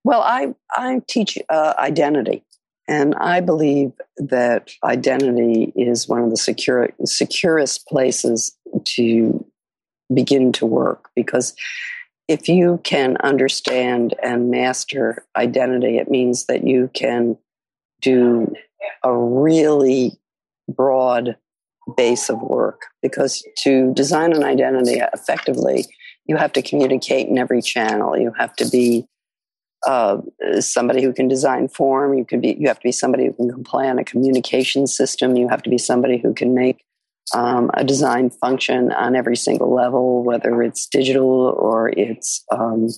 Well, 0.05 0.23
I 0.23 0.55
I 0.71 1.03
teach 1.07 1.39
uh, 1.49 1.75
identity. 1.79 2.45
And 2.89 3.15
I 3.17 3.41
believe 3.41 3.93
that 4.17 4.73
identity 4.85 5.73
is 5.77 6.09
one 6.09 6.23
of 6.23 6.31
the 6.31 6.37
secure, 6.37 6.91
securest 7.05 7.87
places 7.87 8.57
to 8.85 9.45
begin 10.13 10.53
to 10.53 10.67
work 10.67 11.09
because 11.15 11.55
if 12.29 12.49
you 12.49 12.81
can 12.85 13.17
understand 13.19 14.15
and 14.23 14.51
master 14.51 15.25
identity, 15.37 15.99
it 15.99 16.11
means 16.11 16.47
that 16.47 16.67
you 16.67 16.91
can 16.95 17.37
do 18.01 18.53
a 19.03 19.17
really 19.17 20.19
broad 20.69 21.37
base 21.97 22.29
of 22.29 22.41
work. 22.41 22.87
Because 23.03 23.45
to 23.59 23.93
design 23.95 24.33
an 24.33 24.45
identity 24.45 25.01
effectively, 25.13 25.87
you 26.27 26.37
have 26.37 26.53
to 26.53 26.63
communicate 26.63 27.29
in 27.29 27.39
every 27.39 27.61
channel. 27.61 28.17
You 28.17 28.33
have 28.39 28.55
to 28.57 28.69
be 28.69 29.07
uh, 29.87 30.19
somebody 30.61 31.03
who 31.03 31.13
can 31.13 31.29
design 31.29 31.69
form. 31.69 32.17
You 32.17 32.25
can 32.25 32.41
be. 32.41 32.57
You 32.59 32.69
have 32.69 32.79
to 32.79 32.85
be 32.85 32.93
somebody 32.93 33.27
who 33.27 33.33
can 33.33 33.65
plan 33.65 33.99
a 33.99 34.05
communication 34.05 34.87
system. 34.87 35.37
You 35.37 35.49
have 35.49 35.63
to 35.63 35.71
be 35.71 35.79
somebody 35.79 36.19
who 36.19 36.35
can 36.35 36.55
make 36.55 36.85
um, 37.35 37.71
a 37.75 37.85
design 37.85 38.31
function 38.31 38.93
on 38.93 39.17
every 39.17 39.37
single 39.37 39.75
level, 39.75 40.23
whether 40.23 40.63
it's 40.63 40.87
digital 40.87 41.55
or 41.59 41.91
it's 41.97 42.45
um, 42.51 42.89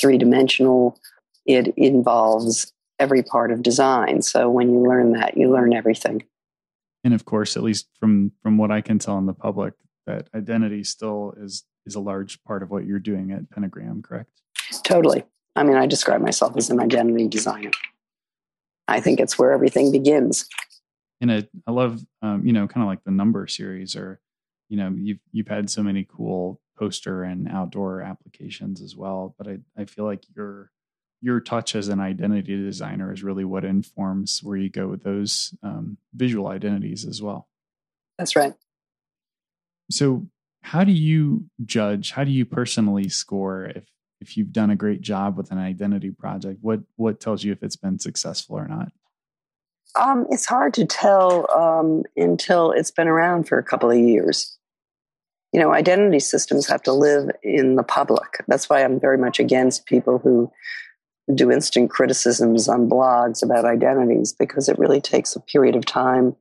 three 0.00 0.18
dimensional. 0.18 0.98
It 1.46 1.72
involves 1.76 2.72
every 2.98 3.22
part 3.22 3.50
of 3.50 3.62
design. 3.62 4.22
So 4.22 4.50
when 4.50 4.72
you 4.72 4.80
learn 4.80 5.12
that, 5.12 5.36
you 5.36 5.50
learn 5.50 5.72
everything. 5.72 6.22
And 7.02 7.14
of 7.14 7.24
course, 7.24 7.56
at 7.56 7.62
least 7.62 7.88
from 7.98 8.32
from 8.42 8.58
what 8.58 8.70
I 8.70 8.82
can 8.82 8.98
tell 8.98 9.18
in 9.18 9.26
the 9.26 9.32
public, 9.32 9.74
that 10.06 10.28
identity 10.34 10.84
still 10.84 11.34
is 11.38 11.64
is 11.86 11.94
a 11.94 12.00
large 12.00 12.42
part 12.44 12.62
of 12.62 12.70
what 12.70 12.84
you're 12.84 12.98
doing 12.98 13.32
at 13.32 13.50
Pentagram, 13.50 14.02
correct? 14.02 14.30
Totally. 14.84 15.24
I 15.56 15.64
mean, 15.64 15.76
I 15.76 15.86
describe 15.86 16.20
myself 16.20 16.56
as 16.56 16.70
an 16.70 16.80
identity 16.80 17.28
designer. 17.28 17.70
I 18.88 19.00
think 19.00 19.20
it's 19.20 19.38
where 19.38 19.52
everything 19.52 19.92
begins. 19.92 20.46
And 21.20 21.30
I, 21.30 21.46
I 21.66 21.70
love, 21.70 22.00
um, 22.22 22.46
you 22.46 22.52
know, 22.52 22.66
kind 22.66 22.82
of 22.82 22.88
like 22.88 23.04
the 23.04 23.10
number 23.10 23.46
series, 23.46 23.94
or 23.94 24.20
you 24.68 24.76
know, 24.76 24.92
you've 24.96 25.18
you've 25.32 25.48
had 25.48 25.68
so 25.68 25.82
many 25.82 26.06
cool 26.08 26.60
poster 26.78 27.22
and 27.22 27.48
outdoor 27.48 28.00
applications 28.00 28.80
as 28.80 28.96
well. 28.96 29.34
But 29.36 29.48
I, 29.48 29.58
I 29.76 29.84
feel 29.84 30.04
like 30.04 30.24
your 30.34 30.70
your 31.20 31.40
touch 31.40 31.74
as 31.74 31.88
an 31.88 32.00
identity 32.00 32.56
designer 32.56 33.12
is 33.12 33.22
really 33.22 33.44
what 33.44 33.64
informs 33.64 34.42
where 34.42 34.56
you 34.56 34.70
go 34.70 34.88
with 34.88 35.02
those 35.02 35.54
um, 35.62 35.98
visual 36.14 36.48
identities 36.48 37.04
as 37.04 37.20
well. 37.20 37.46
That's 38.18 38.34
right. 38.34 38.54
So, 39.90 40.26
how 40.62 40.84
do 40.84 40.92
you 40.92 41.46
judge? 41.64 42.12
How 42.12 42.24
do 42.24 42.30
you 42.30 42.44
personally 42.44 43.08
score 43.08 43.66
if 43.66 43.84
if 44.20 44.36
you've 44.36 44.52
done 44.52 44.70
a 44.70 44.76
great 44.76 45.00
job 45.00 45.36
with 45.36 45.50
an 45.50 45.58
identity 45.58 46.10
project 46.10 46.58
what 46.60 46.80
what 46.96 47.20
tells 47.20 47.44
you 47.44 47.52
if 47.52 47.62
it's 47.62 47.76
been 47.76 47.98
successful 47.98 48.56
or 48.56 48.68
not? 48.68 48.92
Um, 50.00 50.26
it's 50.30 50.46
hard 50.46 50.72
to 50.74 50.86
tell 50.86 51.50
um, 51.50 52.04
until 52.16 52.70
it's 52.70 52.92
been 52.92 53.08
around 53.08 53.48
for 53.48 53.58
a 53.58 53.64
couple 53.64 53.90
of 53.90 53.98
years. 53.98 54.56
You 55.52 55.60
know 55.60 55.72
identity 55.72 56.20
systems 56.20 56.68
have 56.68 56.82
to 56.84 56.92
live 56.92 57.28
in 57.42 57.74
the 57.74 57.82
public. 57.82 58.44
That's 58.46 58.68
why 58.68 58.84
i'm 58.84 59.00
very 59.00 59.18
much 59.18 59.40
against 59.40 59.86
people 59.86 60.18
who 60.18 60.50
do 61.34 61.50
instant 61.50 61.90
criticisms 61.90 62.68
on 62.68 62.88
blogs 62.88 63.42
about 63.42 63.64
identities 63.64 64.32
because 64.32 64.68
it 64.68 64.78
really 64.78 65.00
takes 65.00 65.36
a 65.36 65.40
period 65.40 65.76
of 65.76 65.84
time 65.84 66.36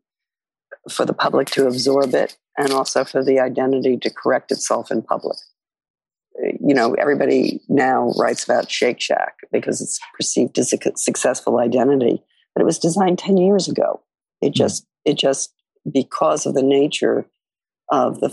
for 0.89 1.05
the 1.05 1.13
public 1.13 1.49
to 1.51 1.67
absorb 1.67 2.13
it 2.13 2.37
and 2.57 2.71
also 2.71 3.03
for 3.03 3.23
the 3.23 3.39
identity 3.39 3.97
to 3.97 4.09
correct 4.09 4.51
itself 4.51 4.91
in 4.91 5.01
public 5.01 5.37
you 6.41 6.73
know, 6.73 6.93
everybody 6.93 7.61
now 7.67 8.11
writes 8.17 8.43
about 8.43 8.71
Shake 8.71 9.01
Shack 9.01 9.37
because 9.51 9.81
it's 9.81 9.99
perceived 10.15 10.57
as 10.57 10.73
a 10.73 10.77
successful 10.95 11.59
identity, 11.59 12.21
but 12.53 12.61
it 12.61 12.65
was 12.65 12.79
designed 12.79 13.19
10 13.19 13.37
years 13.37 13.67
ago. 13.67 14.01
It 14.41 14.49
hmm. 14.49 14.53
just, 14.53 14.85
it 15.05 15.17
just, 15.17 15.53
because 15.91 16.45
of 16.45 16.53
the 16.53 16.63
nature 16.63 17.25
of 17.91 18.19
the 18.19 18.29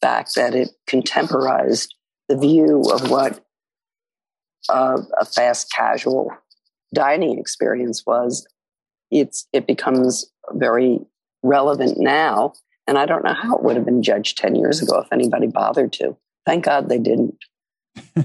fact 0.00 0.34
that 0.36 0.54
it 0.54 0.70
contemporized 0.86 1.94
the 2.28 2.36
view 2.36 2.82
of 2.92 3.10
what 3.10 3.44
uh, 4.68 4.98
a 5.18 5.24
fast 5.24 5.72
casual 5.74 6.30
dining 6.94 7.38
experience 7.38 8.04
was, 8.06 8.46
it's, 9.10 9.48
it 9.52 9.66
becomes 9.66 10.30
very 10.52 11.00
relevant 11.42 11.98
now. 11.98 12.52
And 12.86 12.98
I 12.98 13.06
don't 13.06 13.24
know 13.24 13.34
how 13.34 13.56
it 13.56 13.64
would 13.64 13.76
have 13.76 13.84
been 13.84 14.02
judged 14.02 14.38
10 14.38 14.54
years 14.54 14.80
ago 14.80 15.00
if 15.00 15.12
anybody 15.12 15.48
bothered 15.48 15.92
to. 15.94 16.16
Thank 16.46 16.64
God 16.64 16.88
they 16.88 16.98
didn't. 16.98 17.36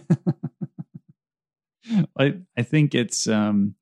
I, 2.18 2.40
I 2.58 2.64
think 2.64 2.96
it's 2.96 3.28
um, 3.28 3.76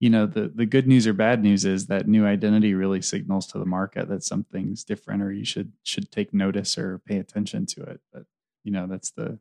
you 0.00 0.10
know 0.10 0.26
the 0.26 0.50
the 0.54 0.66
good 0.66 0.86
news 0.86 1.06
or 1.06 1.12
bad 1.12 1.42
news 1.42 1.64
is 1.64 1.86
that 1.86 2.08
new 2.08 2.26
identity 2.26 2.74
really 2.74 3.02
signals 3.02 3.46
to 3.48 3.58
the 3.58 3.66
market 3.66 4.08
that 4.08 4.24
something's 4.24 4.84
different 4.84 5.22
or 5.22 5.32
you 5.32 5.44
should 5.44 5.72
should 5.82 6.10
take 6.10 6.34
notice 6.34 6.76
or 6.76 6.98
pay 7.06 7.18
attention 7.18 7.66
to 7.66 7.82
it. 7.82 8.00
But 8.12 8.24
you 8.64 8.72
know 8.72 8.86
that's 8.86 9.10
the 9.12 9.38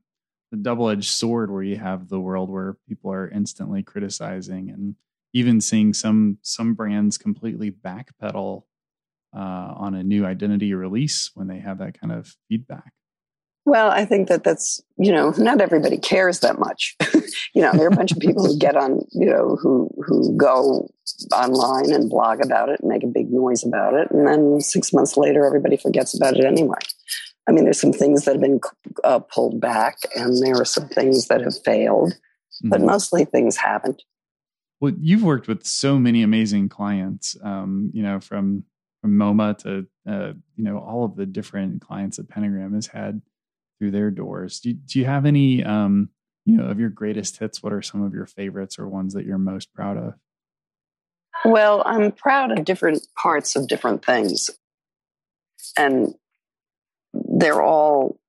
the 0.51 0.57
double 0.57 0.89
edged 0.89 1.09
sword 1.09 1.49
where 1.49 1.63
you 1.63 1.77
have 1.77 2.09
the 2.09 2.19
world 2.19 2.49
where 2.49 2.77
people 2.87 3.11
are 3.11 3.29
instantly 3.29 3.81
criticizing 3.81 4.69
and 4.69 4.95
even 5.33 5.61
seeing 5.61 5.93
some 5.93 6.37
some 6.41 6.73
brands 6.73 7.17
completely 7.17 7.71
backpedal 7.71 8.63
uh, 9.35 9.73
on 9.75 9.95
a 9.95 10.03
new 10.03 10.25
identity 10.25 10.73
release 10.73 11.31
when 11.33 11.47
they 11.47 11.59
have 11.59 11.77
that 11.79 11.99
kind 11.99 12.11
of 12.13 12.35
feedback. 12.49 12.93
Well, 13.65 13.91
I 13.91 14.05
think 14.05 14.27
that 14.27 14.43
that's, 14.43 14.81
you 14.97 15.11
know, 15.11 15.33
not 15.37 15.61
everybody 15.61 15.97
cares 15.97 16.39
that 16.39 16.57
much. 16.57 16.95
you 17.53 17.61
know, 17.61 17.71
there 17.73 17.85
are 17.85 17.93
a 17.93 17.95
bunch 17.95 18.11
of 18.11 18.19
people 18.19 18.45
who 18.45 18.57
get 18.57 18.75
on, 18.75 19.05
you 19.11 19.27
know, 19.27 19.55
who, 19.61 19.89
who 20.03 20.35
go 20.35 20.89
online 21.31 21.91
and 21.91 22.09
blog 22.09 22.43
about 22.43 22.69
it 22.69 22.79
and 22.79 22.89
make 22.89 23.03
a 23.03 23.07
big 23.07 23.31
noise 23.31 23.63
about 23.63 23.93
it. 23.93 24.09
And 24.09 24.27
then 24.27 24.61
six 24.61 24.91
months 24.91 25.15
later, 25.15 25.45
everybody 25.45 25.77
forgets 25.77 26.15
about 26.15 26.37
it 26.37 26.45
anyway. 26.45 26.79
I 27.47 27.51
mean, 27.51 27.65
there's 27.65 27.79
some 27.79 27.93
things 27.93 28.25
that 28.25 28.33
have 28.33 28.41
been 28.41 28.59
uh, 29.03 29.19
pulled 29.19 29.61
back 29.61 29.97
and 30.15 30.41
there 30.41 30.59
are 30.59 30.65
some 30.65 30.87
things 30.87 31.27
that 31.27 31.41
have 31.41 31.61
failed, 31.63 32.13
mm-hmm. 32.13 32.69
but 32.69 32.81
mostly 32.81 33.25
things 33.25 33.57
haven't. 33.57 34.01
Well, 34.79 34.93
you've 34.99 35.23
worked 35.23 35.47
with 35.47 35.65
so 35.65 35.99
many 35.99 36.23
amazing 36.23 36.69
clients, 36.69 37.37
um, 37.43 37.91
you 37.93 38.01
know, 38.01 38.19
from, 38.19 38.63
from 39.01 39.11
MoMA 39.11 39.55
to, 39.59 39.87
uh, 40.11 40.33
you 40.55 40.63
know, 40.63 40.79
all 40.79 41.05
of 41.05 41.15
the 41.15 41.27
different 41.27 41.81
clients 41.81 42.17
that 42.17 42.29
Pentagram 42.29 42.73
has 42.73 42.87
had 42.87 43.21
through 43.81 43.89
their 43.91 44.11
doors. 44.11 44.59
Do, 44.59 44.73
do 44.73 44.99
you 44.99 45.05
have 45.05 45.25
any, 45.25 45.63
um, 45.63 46.09
you 46.45 46.55
know, 46.55 46.65
of 46.65 46.79
your 46.79 46.89
greatest 46.89 47.39
hits? 47.39 47.63
What 47.63 47.73
are 47.73 47.81
some 47.81 48.03
of 48.03 48.13
your 48.13 48.27
favorites 48.27 48.77
or 48.77 48.87
ones 48.87 49.15
that 49.15 49.25
you're 49.25 49.39
most 49.39 49.73
proud 49.73 49.97
of? 49.97 50.13
Well, 51.45 51.81
I'm 51.83 52.11
proud 52.11 52.51
of 52.55 52.63
different 52.63 53.07
parts 53.17 53.55
of 53.55 53.67
different 53.67 54.05
things, 54.05 54.51
and 55.75 56.13
they're 57.13 57.63
all 57.63 58.19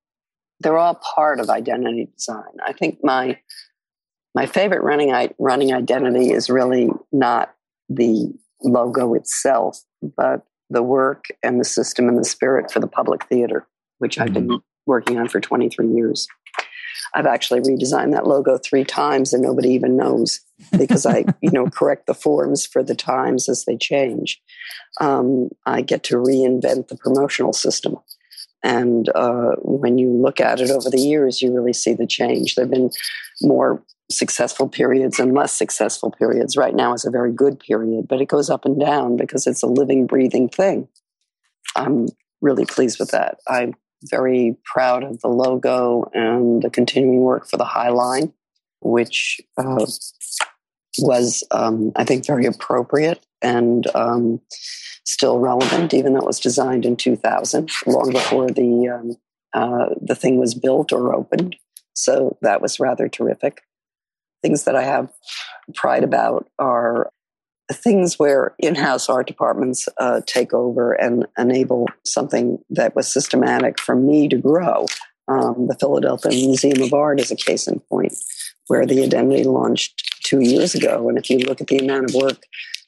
they're 0.60 0.78
all 0.78 0.98
part 1.14 1.38
of 1.38 1.50
identity 1.50 2.08
design. 2.16 2.56
I 2.64 2.72
think 2.72 3.00
my 3.02 3.38
my 4.34 4.46
favorite 4.46 4.82
running 4.82 5.12
running 5.38 5.74
identity 5.74 6.30
is 6.30 6.48
really 6.48 6.88
not 7.12 7.54
the 7.90 8.32
logo 8.62 9.12
itself, 9.12 9.82
but 10.16 10.46
the 10.70 10.82
work 10.82 11.26
and 11.42 11.60
the 11.60 11.64
system 11.64 12.08
and 12.08 12.16
the 12.16 12.24
spirit 12.24 12.70
for 12.70 12.80
the 12.80 12.86
public 12.86 13.24
theater, 13.24 13.66
which 13.98 14.16
mm-hmm. 14.16 14.22
I've 14.22 14.32
been 14.32 14.48
mm-hmm 14.48 14.56
working 14.86 15.18
on 15.18 15.28
for 15.28 15.40
23 15.40 15.88
years. 15.88 16.26
I've 17.14 17.26
actually 17.26 17.60
redesigned 17.60 18.12
that 18.12 18.26
logo 18.26 18.58
three 18.58 18.84
times 18.84 19.32
and 19.32 19.42
nobody 19.42 19.70
even 19.70 19.96
knows 19.96 20.40
because 20.76 21.04
I, 21.04 21.24
you 21.40 21.50
know, 21.50 21.66
correct 21.66 22.06
the 22.06 22.14
forms 22.14 22.66
for 22.66 22.82
the 22.82 22.94
times 22.94 23.48
as 23.48 23.64
they 23.64 23.76
change. 23.76 24.40
Um, 25.00 25.50
I 25.66 25.82
get 25.82 26.04
to 26.04 26.16
reinvent 26.16 26.88
the 26.88 26.96
promotional 26.96 27.52
system. 27.52 27.96
And 28.62 29.08
uh, 29.14 29.56
when 29.62 29.98
you 29.98 30.10
look 30.10 30.40
at 30.40 30.60
it 30.60 30.70
over 30.70 30.88
the 30.88 31.00
years, 31.00 31.42
you 31.42 31.52
really 31.52 31.72
see 31.72 31.94
the 31.94 32.06
change. 32.06 32.54
There 32.54 32.64
have 32.64 32.70
been 32.70 32.90
more 33.40 33.82
successful 34.10 34.68
periods 34.68 35.18
and 35.18 35.34
less 35.34 35.52
successful 35.52 36.10
periods. 36.12 36.56
Right 36.56 36.74
now 36.74 36.92
is 36.94 37.04
a 37.04 37.10
very 37.10 37.32
good 37.32 37.58
period, 37.58 38.06
but 38.08 38.20
it 38.20 38.28
goes 38.28 38.50
up 38.50 38.64
and 38.64 38.78
down 38.78 39.16
because 39.16 39.46
it's 39.46 39.62
a 39.62 39.66
living, 39.66 40.06
breathing 40.06 40.48
thing. 40.48 40.88
I'm 41.74 42.08
really 42.40 42.64
pleased 42.64 43.00
with 43.00 43.10
that. 43.10 43.38
I 43.48 43.72
very 44.10 44.56
proud 44.64 45.04
of 45.04 45.20
the 45.20 45.28
logo 45.28 46.10
and 46.14 46.62
the 46.62 46.70
continuing 46.70 47.20
work 47.20 47.48
for 47.48 47.56
the 47.56 47.64
High 47.64 47.90
Line, 47.90 48.32
which 48.80 49.40
uh, 49.56 49.86
was, 50.98 51.44
um, 51.50 51.92
I 51.96 52.04
think, 52.04 52.26
very 52.26 52.46
appropriate 52.46 53.24
and 53.40 53.86
um, 53.94 54.40
still 55.04 55.38
relevant, 55.38 55.94
even 55.94 56.12
though 56.12 56.20
it 56.20 56.26
was 56.26 56.40
designed 56.40 56.84
in 56.84 56.96
2000, 56.96 57.70
long 57.86 58.12
before 58.12 58.48
the 58.48 58.88
um, 58.88 59.16
uh, 59.54 59.90
the 60.00 60.14
thing 60.14 60.38
was 60.38 60.54
built 60.54 60.92
or 60.92 61.14
opened. 61.14 61.56
So 61.94 62.38
that 62.40 62.62
was 62.62 62.80
rather 62.80 63.08
terrific. 63.08 63.62
Things 64.42 64.64
that 64.64 64.74
I 64.74 64.82
have 64.82 65.12
pride 65.74 66.04
about 66.04 66.48
are 66.58 67.12
things 67.70 68.18
where 68.18 68.54
in-house 68.58 69.08
art 69.08 69.26
departments 69.26 69.88
uh, 69.98 70.20
take 70.26 70.52
over 70.52 70.92
and 70.92 71.26
enable 71.38 71.88
something 72.04 72.58
that 72.70 72.96
was 72.96 73.12
systematic 73.12 73.78
for 73.80 73.94
me 73.94 74.28
to 74.28 74.36
grow. 74.36 74.86
Um, 75.28 75.68
the 75.68 75.76
Philadelphia 75.78 76.32
Museum 76.32 76.82
of 76.82 76.92
Art 76.92 77.20
is 77.20 77.30
a 77.30 77.36
case 77.36 77.68
in 77.68 77.80
point, 77.80 78.14
where 78.66 78.84
the 78.84 79.02
identity 79.02 79.44
launched 79.44 80.20
two 80.24 80.40
years 80.40 80.74
ago. 80.74 81.08
And 81.08 81.16
if 81.16 81.30
you 81.30 81.38
look 81.38 81.60
at 81.60 81.68
the 81.68 81.78
amount 81.78 82.10
of 82.10 82.14
work 82.14 82.42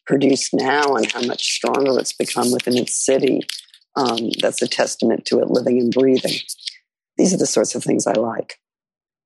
produced 0.07 0.53
now 0.53 0.95
and 0.97 1.11
how 1.11 1.23
much 1.23 1.43
stronger 1.53 1.99
it's 1.99 2.13
become 2.13 2.53
within 2.53 2.77
its 2.77 2.93
city, 2.93 3.41
um, 3.97 4.31
that's 4.41 4.61
a 4.61 4.69
testament 4.69 5.25
to 5.27 5.41
it 5.41 5.51
living 5.51 5.81
and 5.81 5.93
breathing. 5.93 6.39
These 7.17 7.33
are 7.33 7.39
the 7.39 7.47
sorts 7.47 7.75
of 7.75 7.85
things 7.85 8.07
I 8.07 8.15
like. 8.15 8.59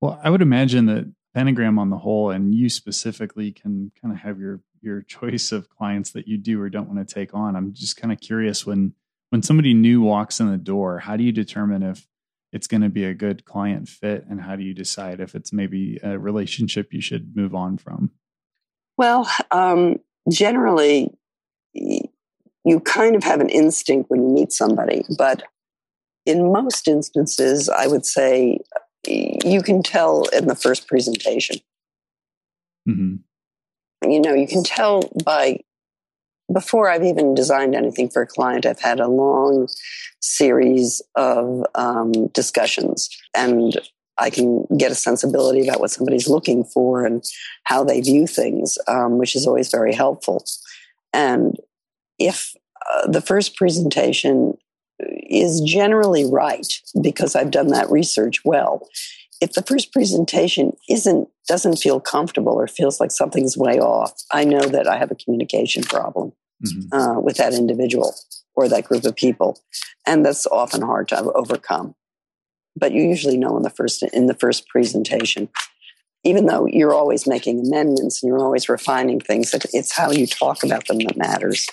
Well, 0.00 0.20
I 0.22 0.30
would 0.30 0.42
imagine 0.42 0.86
that 0.86 1.12
Pentagram 1.34 1.78
on 1.78 1.90
the 1.90 1.98
whole, 1.98 2.30
and 2.30 2.54
you 2.54 2.68
specifically, 2.68 3.52
can 3.52 3.90
kind 4.00 4.12
of 4.12 4.20
have 4.20 4.38
your 4.38 4.60
your 4.82 5.02
choice 5.02 5.52
of 5.52 5.68
clients 5.68 6.12
that 6.12 6.28
you 6.28 6.38
do 6.38 6.60
or 6.60 6.68
don't 6.68 6.88
want 6.88 7.06
to 7.06 7.14
take 7.14 7.34
on. 7.34 7.56
I'm 7.56 7.72
just 7.72 7.96
kind 7.96 8.12
of 8.12 8.20
curious 8.20 8.66
when 8.66 8.94
when 9.30 9.42
somebody 9.42 9.74
new 9.74 10.00
walks 10.00 10.40
in 10.40 10.50
the 10.50 10.56
door, 10.56 11.00
how 11.00 11.16
do 11.16 11.22
you 11.22 11.32
determine 11.32 11.82
if 11.82 12.06
it's 12.52 12.66
going 12.66 12.80
to 12.80 12.88
be 12.88 13.04
a 13.04 13.12
good 13.12 13.44
client 13.44 13.88
fit 13.88 14.24
and 14.28 14.40
how 14.40 14.56
do 14.56 14.62
you 14.62 14.72
decide 14.72 15.20
if 15.20 15.34
it's 15.34 15.52
maybe 15.52 15.98
a 16.02 16.18
relationship 16.18 16.92
you 16.92 17.02
should 17.02 17.36
move 17.36 17.54
on 17.54 17.76
from? 17.76 18.10
Well, 18.96 19.30
um, 19.50 19.96
generally, 20.30 21.10
you 21.74 22.80
kind 22.84 23.16
of 23.16 23.22
have 23.22 23.40
an 23.40 23.50
instinct 23.50 24.10
when 24.10 24.22
you 24.22 24.28
meet 24.28 24.52
somebody, 24.52 25.04
but 25.16 25.42
in 26.24 26.50
most 26.50 26.88
instances, 26.88 27.68
I 27.68 27.86
would 27.86 28.06
say 28.06 28.60
you 29.06 29.62
can 29.62 29.82
tell 29.82 30.24
in 30.32 30.46
the 30.46 30.56
first 30.56 30.88
presentation. 30.88 31.58
Mm-hmm 32.88 33.16
you 34.02 34.20
know, 34.20 34.34
you 34.34 34.46
can 34.46 34.62
tell 34.62 35.02
by 35.24 35.60
before 36.52 36.88
I've 36.88 37.04
even 37.04 37.34
designed 37.34 37.74
anything 37.74 38.08
for 38.08 38.22
a 38.22 38.26
client, 38.26 38.64
I've 38.64 38.80
had 38.80 39.00
a 39.00 39.08
long 39.08 39.68
series 40.20 41.02
of 41.14 41.64
um, 41.74 42.28
discussions 42.28 43.08
and 43.34 43.78
I 44.18 44.30
can 44.30 44.66
get 44.76 44.90
a 44.90 44.96
sensibility 44.96 45.66
about 45.66 45.80
what 45.80 45.90
somebody's 45.90 46.28
looking 46.28 46.64
for 46.64 47.04
and 47.04 47.22
how 47.64 47.84
they 47.84 48.00
view 48.00 48.26
things, 48.26 48.78
um, 48.88 49.18
which 49.18 49.36
is 49.36 49.46
always 49.46 49.70
very 49.70 49.94
helpful. 49.94 50.44
And 51.12 51.56
if 52.18 52.54
uh, 52.92 53.06
the 53.06 53.20
first 53.20 53.56
presentation 53.56 54.54
is 54.98 55.60
generally 55.60 56.24
right, 56.24 56.66
because 57.00 57.36
I've 57.36 57.52
done 57.52 57.68
that 57.68 57.90
research 57.90 58.44
well, 58.44 58.88
if 59.40 59.52
the 59.52 59.62
first 59.62 59.92
presentation 59.92 60.76
isn't 60.88 61.28
doesn't 61.46 61.76
feel 61.76 62.00
comfortable 62.00 62.52
or 62.52 62.66
feels 62.66 63.00
like 63.00 63.10
something's 63.10 63.56
way 63.56 63.78
off, 63.78 64.12
I 64.32 64.44
know 64.44 64.60
that 64.60 64.86
I 64.86 64.98
have 64.98 65.10
a 65.10 65.14
communication 65.14 65.82
problem 65.82 66.32
mm-hmm. 66.64 66.92
uh, 66.92 67.20
with 67.20 67.36
that 67.36 67.54
individual 67.54 68.14
or 68.54 68.68
that 68.68 68.84
group 68.84 69.04
of 69.04 69.16
people, 69.16 69.60
and 70.06 70.24
that's 70.24 70.46
often 70.46 70.82
hard 70.82 71.08
to 71.08 71.32
overcome. 71.32 71.94
But 72.76 72.92
you 72.92 73.02
usually 73.02 73.36
know 73.36 73.56
in 73.56 73.62
the 73.62 73.70
first 73.70 74.02
in 74.02 74.26
the 74.26 74.34
first 74.34 74.68
presentation, 74.68 75.48
even 76.24 76.46
though 76.46 76.66
you're 76.66 76.94
always 76.94 77.26
making 77.26 77.66
amendments 77.66 78.22
and 78.22 78.28
you're 78.28 78.44
always 78.44 78.68
refining 78.68 79.20
things, 79.20 79.50
that 79.52 79.64
it's 79.72 79.92
how 79.92 80.10
you 80.10 80.26
talk 80.26 80.62
about 80.62 80.86
them 80.86 80.98
that 80.98 81.16
matters. 81.16 81.66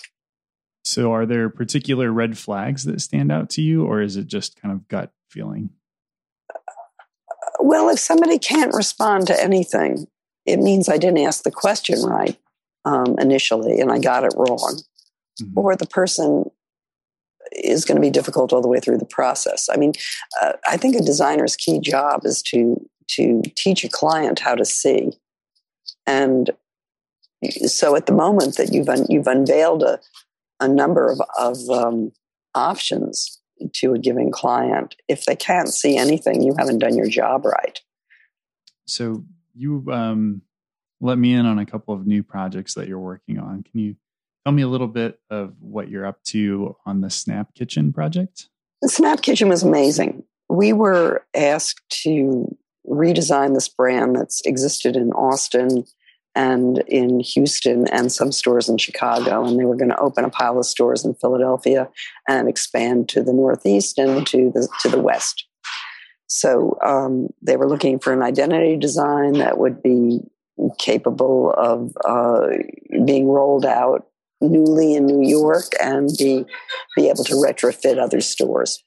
So, 0.83 1.11
are 1.13 1.25
there 1.25 1.49
particular 1.49 2.11
red 2.11 2.37
flags 2.37 2.83
that 2.85 3.01
stand 3.01 3.31
out 3.31 3.49
to 3.51 3.61
you, 3.61 3.85
or 3.85 4.01
is 4.01 4.17
it 4.17 4.27
just 4.27 4.61
kind 4.61 4.71
of 4.71 4.87
gut 4.87 5.11
feeling? 5.29 5.71
Well, 7.65 7.89
if 7.89 7.97
somebody 7.97 8.37
can't 8.37 8.75
respond 8.75 9.25
to 9.25 9.43
anything, 9.43 10.05
it 10.45 10.57
means 10.57 10.87
I 10.87 10.97
didn't 10.97 11.25
ask 11.25 11.41
the 11.41 11.49
question 11.49 11.99
right 12.03 12.37
um, 12.85 13.15
initially 13.17 13.79
and 13.79 13.91
I 13.91 13.97
got 13.97 14.23
it 14.23 14.35
wrong. 14.37 14.81
Mm-hmm. 15.41 15.57
Or 15.57 15.75
the 15.75 15.87
person 15.87 16.51
is 17.51 17.83
going 17.83 17.95
to 17.95 18.01
be 18.01 18.11
difficult 18.11 18.53
all 18.53 18.61
the 18.61 18.67
way 18.67 18.79
through 18.79 18.99
the 18.99 19.05
process. 19.07 19.67
I 19.73 19.77
mean, 19.77 19.93
uh, 20.43 20.53
I 20.67 20.77
think 20.77 20.95
a 20.95 21.01
designer's 21.01 21.55
key 21.55 21.79
job 21.79 22.21
is 22.23 22.43
to 22.43 22.79
to 23.07 23.41
teach 23.55 23.83
a 23.83 23.89
client 23.89 24.41
how 24.41 24.53
to 24.53 24.65
see. 24.65 25.13
And 26.05 26.51
so 27.65 27.95
at 27.95 28.05
the 28.05 28.13
moment 28.13 28.57
that 28.57 28.73
you've, 28.73 28.89
un, 28.89 29.05
you've 29.09 29.27
unveiled 29.27 29.83
a, 29.83 29.99
a 30.59 30.67
number 30.67 31.11
of, 31.11 31.21
of 31.37 31.57
um, 31.69 32.11
options 32.55 33.39
to 33.73 33.93
a 33.93 33.99
given 33.99 34.31
client, 34.31 34.95
if 35.07 35.25
they 35.25 35.35
can't 35.35 35.69
see 35.69 35.97
anything, 35.97 36.41
you 36.41 36.55
haven't 36.57 36.79
done 36.79 36.95
your 36.95 37.07
job 37.07 37.45
right. 37.45 37.79
So 38.85 39.23
you 39.53 39.85
um, 39.91 40.41
let 41.01 41.17
me 41.17 41.33
in 41.33 41.45
on 41.45 41.59
a 41.59 41.65
couple 41.65 41.93
of 41.93 42.05
new 42.05 42.23
projects 42.23 42.73
that 42.75 42.87
you're 42.87 42.99
working 42.99 43.39
on. 43.39 43.63
Can 43.63 43.79
you 43.79 43.95
tell 44.45 44.53
me 44.53 44.61
a 44.61 44.67
little 44.67 44.87
bit 44.87 45.19
of 45.29 45.53
what 45.59 45.89
you're 45.89 46.05
up 46.05 46.23
to 46.25 46.75
on 46.85 47.01
the 47.01 47.09
Snap 47.09 47.53
Kitchen 47.55 47.93
project? 47.93 48.47
The 48.81 48.89
Snap 48.89 49.21
Kitchen 49.21 49.49
was 49.49 49.63
amazing. 49.63 50.23
We 50.49 50.73
were 50.73 51.25
asked 51.33 51.81
to 52.03 52.55
redesign 52.87 53.55
this 53.55 53.67
brand 53.67 54.15
that's 54.15 54.41
existed 54.41 54.95
in 54.95 55.11
Austin 55.11 55.85
and 56.35 56.83
in 56.87 57.19
Houston 57.21 57.87
and 57.87 58.11
some 58.11 58.31
stores 58.31 58.69
in 58.69 58.77
Chicago. 58.77 59.45
And 59.45 59.59
they 59.59 59.65
were 59.65 59.77
going 59.77 59.89
to 59.89 59.99
open 59.99 60.25
a 60.25 60.29
pile 60.29 60.59
of 60.59 60.65
stores 60.65 61.05
in 61.05 61.15
Philadelphia 61.15 61.89
and 62.27 62.49
expand 62.49 63.09
to 63.09 63.23
the 63.23 63.33
Northeast 63.33 63.97
and 63.97 64.27
to 64.27 64.51
the, 64.53 64.67
to 64.81 64.89
the 64.89 64.99
West. 64.99 65.45
So 66.27 66.77
um, 66.85 67.29
they 67.41 67.55
were 67.55 67.69
looking 67.69 67.99
for 67.99 68.11
an 68.11 68.21
identity 68.21 68.77
design 68.77 69.33
that 69.33 69.57
would 69.57 69.81
be 69.81 70.19
capable 70.77 71.51
of 71.51 71.91
uh, 72.05 72.47
being 73.05 73.27
rolled 73.27 73.65
out 73.65 74.07
newly 74.41 74.95
in 74.95 75.05
New 75.05 75.27
York 75.27 75.65
and 75.81 76.09
be 76.17 76.45
be 76.95 77.09
able 77.09 77.23
to 77.23 77.35
retrofit 77.35 77.97
other 77.97 78.21
stores. 78.21 78.83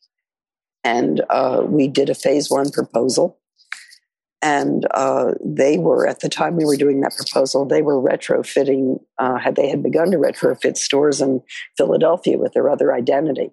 And 0.84 1.22
uh, 1.30 1.62
we 1.64 1.88
did 1.88 2.10
a 2.10 2.14
phase 2.14 2.50
one 2.50 2.70
proposal 2.70 3.38
and 4.40 4.86
uh, 4.92 5.32
they 5.44 5.78
were 5.78 6.06
at 6.06 6.20
the 6.20 6.28
time 6.28 6.56
we 6.56 6.64
were 6.64 6.76
doing 6.76 7.00
that 7.00 7.16
proposal 7.16 7.64
they 7.64 7.82
were 7.82 8.00
retrofitting 8.00 9.00
uh, 9.18 9.36
had 9.36 9.56
they 9.56 9.68
had 9.68 9.82
begun 9.82 10.10
to 10.10 10.16
retrofit 10.16 10.76
stores 10.76 11.20
in 11.20 11.42
philadelphia 11.76 12.38
with 12.38 12.52
their 12.52 12.70
other 12.70 12.94
identity. 12.94 13.50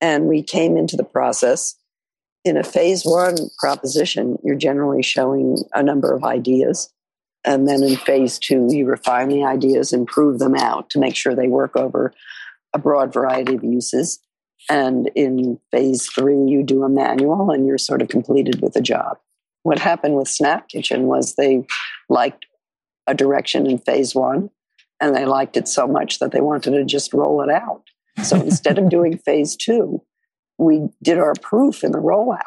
And 0.00 0.26
we 0.26 0.42
came 0.42 0.76
into 0.76 0.96
the 0.96 1.04
process. 1.04 1.76
In 2.44 2.56
a 2.56 2.64
phase 2.64 3.04
one 3.04 3.36
proposition 3.58 4.38
you're 4.42 4.56
generally 4.56 5.02
showing 5.02 5.58
a 5.74 5.82
number 5.82 6.14
of 6.14 6.24
ideas. 6.24 6.90
And 7.44 7.68
then 7.68 7.82
in 7.82 7.96
phase 7.96 8.38
two 8.38 8.68
you 8.70 8.86
refine 8.86 9.28
the 9.28 9.44
ideas 9.44 9.92
and 9.92 10.06
prove 10.06 10.38
them 10.38 10.54
out 10.54 10.90
to 10.90 10.98
make 10.98 11.16
sure 11.16 11.34
they 11.34 11.48
work 11.48 11.76
over 11.76 12.14
a 12.72 12.78
broad 12.78 13.12
variety 13.12 13.54
of 13.54 13.62
uses. 13.62 14.20
And 14.70 15.10
in 15.14 15.60
phase 15.70 16.06
three 16.06 16.46
you 16.46 16.62
do 16.62 16.82
a 16.82 16.88
manual 16.88 17.50
and 17.50 17.66
you're 17.66 17.76
sort 17.76 18.00
of 18.00 18.08
completed 18.08 18.62
with 18.62 18.74
a 18.76 18.80
job 18.80 19.18
what 19.64 19.78
happened 19.78 20.14
with 20.14 20.28
Snap 20.28 20.68
Kitchen 20.68 21.06
was 21.06 21.34
they 21.34 21.66
liked 22.08 22.46
a 23.06 23.14
direction 23.14 23.68
in 23.68 23.78
phase 23.78 24.14
one 24.14 24.50
and 25.00 25.16
they 25.16 25.24
liked 25.24 25.56
it 25.56 25.66
so 25.66 25.86
much 25.86 26.18
that 26.18 26.32
they 26.32 26.40
wanted 26.40 26.70
to 26.72 26.84
just 26.84 27.12
roll 27.12 27.42
it 27.42 27.50
out. 27.50 27.82
So 28.22 28.36
instead 28.40 28.78
of 28.78 28.88
doing 28.88 29.18
phase 29.18 29.56
two, 29.56 30.02
we 30.58 30.88
did 31.02 31.18
our 31.18 31.34
proof 31.40 31.82
in 31.82 31.92
the 31.92 31.98
rollout. 31.98 32.38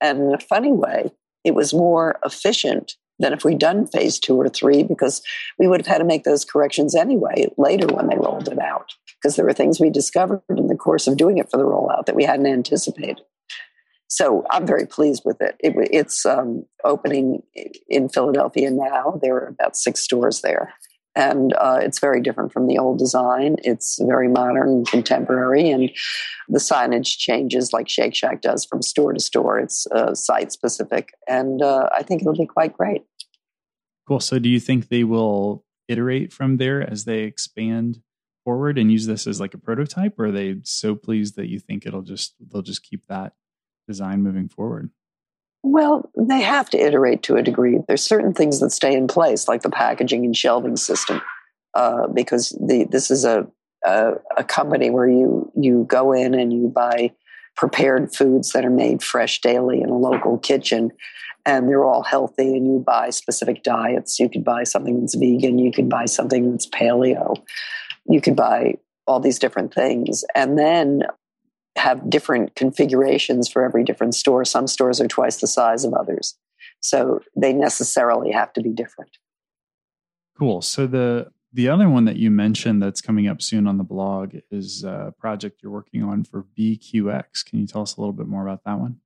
And 0.00 0.20
in 0.20 0.34
a 0.34 0.38
funny 0.38 0.72
way, 0.72 1.12
it 1.44 1.54
was 1.54 1.72
more 1.72 2.18
efficient 2.24 2.96
than 3.20 3.32
if 3.32 3.44
we'd 3.44 3.58
done 3.58 3.86
phase 3.86 4.18
two 4.18 4.36
or 4.36 4.48
three 4.48 4.82
because 4.82 5.22
we 5.58 5.66
would 5.66 5.80
have 5.80 5.86
had 5.86 5.98
to 5.98 6.04
make 6.04 6.24
those 6.24 6.44
corrections 6.44 6.94
anyway 6.94 7.46
later 7.56 7.86
when 7.86 8.08
they 8.08 8.16
rolled 8.16 8.48
it 8.48 8.58
out 8.60 8.94
because 9.20 9.36
there 9.36 9.44
were 9.44 9.52
things 9.52 9.80
we 9.80 9.90
discovered 9.90 10.42
in 10.48 10.68
the 10.68 10.76
course 10.76 11.06
of 11.06 11.16
doing 11.16 11.38
it 11.38 11.50
for 11.50 11.56
the 11.56 11.64
rollout 11.64 12.06
that 12.06 12.14
we 12.14 12.24
hadn't 12.24 12.46
anticipated. 12.46 13.20
So 14.08 14.44
I'm 14.50 14.66
very 14.66 14.86
pleased 14.86 15.22
with 15.24 15.40
it. 15.40 15.56
it 15.60 15.74
it's 15.92 16.24
um, 16.24 16.64
opening 16.82 17.42
in 17.88 18.08
Philadelphia 18.08 18.70
now. 18.70 19.18
There 19.22 19.36
are 19.36 19.48
about 19.48 19.76
six 19.76 20.00
stores 20.00 20.40
there. 20.40 20.72
And 21.14 21.52
uh, 21.54 21.80
it's 21.82 21.98
very 21.98 22.22
different 22.22 22.52
from 22.52 22.68
the 22.68 22.78
old 22.78 22.98
design. 22.98 23.56
It's 23.64 23.98
very 24.00 24.28
modern, 24.28 24.68
and 24.68 24.88
contemporary, 24.88 25.68
and 25.68 25.90
the 26.48 26.60
signage 26.60 27.16
changes 27.18 27.72
like 27.72 27.88
Shake 27.88 28.14
Shack 28.14 28.40
does 28.40 28.64
from 28.64 28.82
store 28.82 29.12
to 29.12 29.20
store. 29.20 29.58
It's 29.58 29.86
uh, 29.88 30.14
site 30.14 30.52
specific, 30.52 31.10
and 31.26 31.60
uh, 31.60 31.88
I 31.92 32.04
think 32.04 32.22
it'll 32.22 32.36
be 32.36 32.46
quite 32.46 32.76
great. 32.76 33.02
Cool. 34.06 34.20
So, 34.20 34.38
do 34.38 34.48
you 34.48 34.60
think 34.60 34.88
they 34.88 35.02
will 35.02 35.64
iterate 35.88 36.32
from 36.32 36.58
there 36.58 36.88
as 36.88 37.04
they 37.04 37.20
expand 37.20 38.00
forward 38.44 38.78
and 38.78 38.92
use 38.92 39.06
this 39.06 39.26
as 39.26 39.40
like 39.40 39.54
a 39.54 39.58
prototype, 39.58 40.20
or 40.20 40.26
are 40.26 40.30
they 40.30 40.58
so 40.62 40.94
pleased 40.94 41.34
that 41.34 41.48
you 41.48 41.58
think 41.58 41.84
it'll 41.84 42.02
just 42.02 42.34
they'll 42.38 42.62
just 42.62 42.84
keep 42.84 43.02
that 43.08 43.32
design 43.88 44.22
moving 44.22 44.48
forward? 44.48 44.90
Well, 45.64 46.08
they 46.16 46.40
have 46.42 46.70
to 46.70 46.78
iterate 46.78 47.24
to 47.24 47.34
a 47.34 47.42
degree. 47.42 47.78
There's 47.88 48.02
certain 48.02 48.32
things 48.32 48.60
that 48.60 48.70
stay 48.70 48.94
in 48.94 49.08
place, 49.08 49.48
like 49.48 49.62
the 49.62 49.70
packaging 49.70 50.24
and 50.24 50.36
shelving 50.36 50.76
system, 50.76 51.20
uh, 51.74 52.06
because 52.06 52.50
the, 52.64 52.86
this 52.88 53.10
is 53.10 53.24
a, 53.24 53.48
a, 53.84 54.12
a 54.36 54.44
company 54.44 54.90
where 54.90 55.08
you 55.08 55.50
you 55.56 55.84
go 55.88 56.12
in 56.12 56.34
and 56.34 56.52
you 56.52 56.68
buy 56.68 57.10
prepared 57.56 58.14
foods 58.14 58.52
that 58.52 58.64
are 58.64 58.70
made 58.70 59.02
fresh 59.02 59.40
daily 59.40 59.80
in 59.80 59.88
a 59.88 59.98
local 59.98 60.38
kitchen, 60.38 60.92
and 61.44 61.68
they're 61.68 61.84
all 61.84 62.04
healthy. 62.04 62.56
And 62.56 62.66
you 62.66 62.78
buy 62.78 63.10
specific 63.10 63.64
diets. 63.64 64.20
You 64.20 64.28
could 64.28 64.44
buy 64.44 64.62
something 64.62 65.00
that's 65.00 65.16
vegan. 65.16 65.58
You 65.58 65.72
could 65.72 65.88
buy 65.88 66.04
something 66.04 66.52
that's 66.52 66.68
paleo. 66.68 67.34
You 68.08 68.20
could 68.20 68.36
buy 68.36 68.74
all 69.08 69.18
these 69.18 69.40
different 69.40 69.74
things, 69.74 70.24
and 70.36 70.56
then 70.56 71.02
have 71.78 72.10
different 72.10 72.54
configurations 72.54 73.48
for 73.48 73.64
every 73.64 73.84
different 73.84 74.14
store. 74.14 74.44
Some 74.44 74.66
stores 74.66 75.00
are 75.00 75.08
twice 75.08 75.38
the 75.38 75.46
size 75.46 75.84
of 75.84 75.94
others. 75.94 76.36
So 76.80 77.20
they 77.36 77.52
necessarily 77.52 78.30
have 78.32 78.52
to 78.54 78.60
be 78.60 78.70
different. 78.70 79.18
Cool. 80.38 80.62
So 80.62 80.86
the 80.86 81.30
the 81.52 81.68
other 81.68 81.88
one 81.88 82.04
that 82.04 82.16
you 82.16 82.30
mentioned 82.30 82.82
that's 82.82 83.00
coming 83.00 83.26
up 83.26 83.40
soon 83.40 83.66
on 83.66 83.78
the 83.78 83.84
blog 83.84 84.36
is 84.50 84.84
a 84.84 85.14
project 85.18 85.60
you're 85.62 85.72
working 85.72 86.02
on 86.02 86.24
for 86.24 86.44
BQX. 86.58 87.44
Can 87.44 87.60
you 87.60 87.66
tell 87.66 87.82
us 87.82 87.96
a 87.96 88.00
little 88.00 88.12
bit 88.12 88.26
more 88.26 88.46
about 88.46 88.64
that 88.64 88.78
one? 88.78 89.00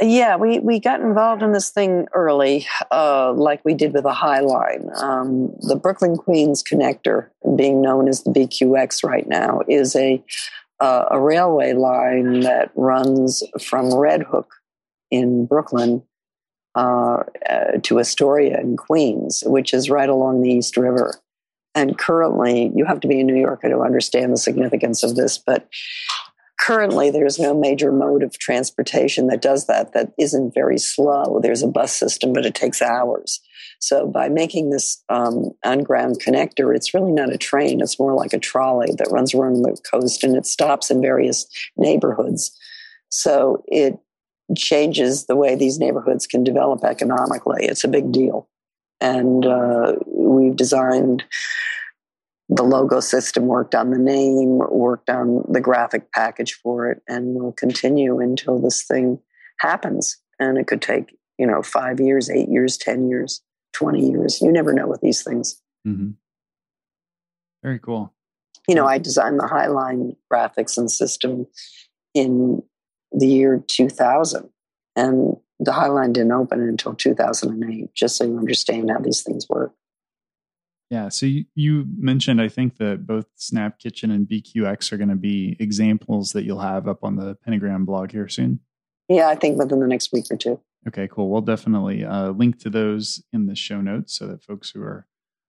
Yeah, 0.00 0.36
we, 0.36 0.58
we 0.58 0.80
got 0.80 1.00
involved 1.00 1.42
in 1.42 1.52
this 1.52 1.70
thing 1.70 2.08
early, 2.12 2.66
uh, 2.90 3.32
like 3.32 3.64
we 3.64 3.74
did 3.74 3.92
with 3.92 4.02
the 4.02 4.12
High 4.12 4.40
Line. 4.40 4.90
Um, 4.96 5.54
the 5.60 5.76
Brooklyn 5.76 6.16
Queens 6.16 6.64
connector, 6.64 7.28
being 7.54 7.80
known 7.80 8.08
as 8.08 8.24
the 8.24 8.32
BQX 8.32 9.04
right 9.04 9.28
now, 9.28 9.60
is 9.68 9.94
a 9.94 10.20
uh, 10.80 11.06
a 11.10 11.20
railway 11.20 11.72
line 11.72 12.40
that 12.40 12.70
runs 12.74 13.42
from 13.60 13.94
Red 13.94 14.22
Hook 14.22 14.52
in 15.10 15.46
Brooklyn 15.46 16.02
uh, 16.74 17.22
uh, 17.48 17.78
to 17.82 18.00
Astoria 18.00 18.60
in 18.60 18.76
Queens, 18.76 19.42
which 19.46 19.72
is 19.72 19.90
right 19.90 20.08
along 20.08 20.42
the 20.42 20.50
East 20.50 20.76
River. 20.76 21.14
And 21.74 21.98
currently, 21.98 22.72
you 22.74 22.84
have 22.84 23.00
to 23.00 23.08
be 23.08 23.20
a 23.20 23.24
New 23.24 23.40
Yorker 23.40 23.68
to 23.68 23.80
understand 23.80 24.32
the 24.32 24.36
significance 24.38 25.02
of 25.02 25.16
this, 25.16 25.38
but 25.38 25.68
currently 26.60 27.10
there's 27.10 27.38
no 27.38 27.52
major 27.52 27.92
mode 27.92 28.22
of 28.22 28.38
transportation 28.38 29.26
that 29.26 29.42
does 29.42 29.66
that 29.66 29.92
that 29.92 30.12
isn't 30.18 30.54
very 30.54 30.78
slow. 30.78 31.40
There's 31.40 31.62
a 31.62 31.68
bus 31.68 31.92
system, 31.92 32.32
but 32.32 32.46
it 32.46 32.54
takes 32.54 32.80
hours. 32.80 33.40
So 33.84 34.06
by 34.06 34.30
making 34.30 34.70
this 34.70 35.04
um, 35.10 35.50
connector, 35.62 36.74
it's 36.74 36.94
really 36.94 37.12
not 37.12 37.34
a 37.34 37.36
train. 37.36 37.82
It's 37.82 37.98
more 38.00 38.14
like 38.14 38.32
a 38.32 38.38
trolley 38.38 38.94
that 38.96 39.10
runs 39.10 39.34
around 39.34 39.60
the 39.60 39.76
coast 39.90 40.24
and 40.24 40.34
it 40.36 40.46
stops 40.46 40.90
in 40.90 41.02
various 41.02 41.46
neighborhoods. 41.76 42.50
So 43.10 43.62
it 43.66 43.98
changes 44.56 45.26
the 45.26 45.36
way 45.36 45.54
these 45.54 45.78
neighborhoods 45.78 46.26
can 46.26 46.44
develop 46.44 46.82
economically. 46.82 47.66
It's 47.66 47.84
a 47.84 47.88
big 47.88 48.10
deal. 48.10 48.48
And 49.02 49.44
uh, 49.44 49.96
we've 50.06 50.56
designed 50.56 51.24
the 52.48 52.62
logo 52.62 53.00
system, 53.00 53.46
worked 53.46 53.74
on 53.74 53.90
the 53.90 53.98
name, 53.98 54.60
worked 54.70 55.10
on 55.10 55.44
the 55.46 55.60
graphic 55.60 56.10
package 56.12 56.54
for 56.54 56.90
it, 56.90 57.02
and 57.06 57.34
we'll 57.34 57.52
continue 57.52 58.18
until 58.18 58.58
this 58.58 58.82
thing 58.82 59.18
happens. 59.58 60.16
And 60.38 60.56
it 60.56 60.66
could 60.66 60.80
take, 60.80 61.18
you 61.38 61.46
know, 61.46 61.62
five 61.62 62.00
years, 62.00 62.30
eight 62.30 62.48
years, 62.48 62.78
10 62.78 63.10
years. 63.10 63.42
20 63.74 64.10
years. 64.10 64.40
You 64.40 64.50
never 64.50 64.72
know 64.72 64.86
with 64.86 65.00
these 65.00 65.22
things. 65.22 65.60
Mm-hmm. 65.86 66.10
Very 67.62 67.78
cool. 67.78 68.12
You 68.68 68.74
know, 68.74 68.86
I 68.86 68.98
designed 68.98 69.38
the 69.38 69.44
Highline 69.44 70.16
graphics 70.32 70.78
and 70.78 70.90
system 70.90 71.46
in 72.14 72.62
the 73.12 73.26
year 73.26 73.62
2000, 73.66 74.48
and 74.96 75.36
the 75.60 75.72
Highline 75.72 76.12
didn't 76.12 76.32
open 76.32 76.60
until 76.60 76.94
2008, 76.94 77.94
just 77.94 78.16
so 78.16 78.24
you 78.24 78.38
understand 78.38 78.90
how 78.90 79.00
these 79.00 79.22
things 79.22 79.46
work. 79.48 79.72
Yeah. 80.90 81.08
So 81.08 81.26
you, 81.26 81.44
you 81.54 81.86
mentioned, 81.98 82.40
I 82.40 82.48
think 82.48 82.76
that 82.76 83.06
both 83.06 83.26
Snap 83.36 83.78
Kitchen 83.78 84.10
and 84.10 84.28
BQX 84.28 84.92
are 84.92 84.96
going 84.96 85.08
to 85.08 85.16
be 85.16 85.56
examples 85.58 86.32
that 86.32 86.44
you'll 86.44 86.60
have 86.60 86.86
up 86.86 87.02
on 87.02 87.16
the 87.16 87.34
Pentagram 87.34 87.84
blog 87.84 88.12
here 88.12 88.28
soon. 88.28 88.60
Yeah, 89.08 89.28
I 89.28 89.34
think 89.34 89.58
within 89.58 89.80
the 89.80 89.86
next 89.86 90.12
week 90.12 90.26
or 90.30 90.36
two. 90.36 90.60
Okay, 90.86 91.08
cool. 91.10 91.30
We'll 91.30 91.40
definitely 91.40 92.04
uh, 92.04 92.30
link 92.30 92.58
to 92.60 92.70
those 92.70 93.22
in 93.32 93.46
the 93.46 93.54
show 93.56 93.80
notes 93.80 94.14
so 94.14 94.26
that 94.26 94.42
folks 94.42 94.70
who 94.70 94.82
are 94.82 95.06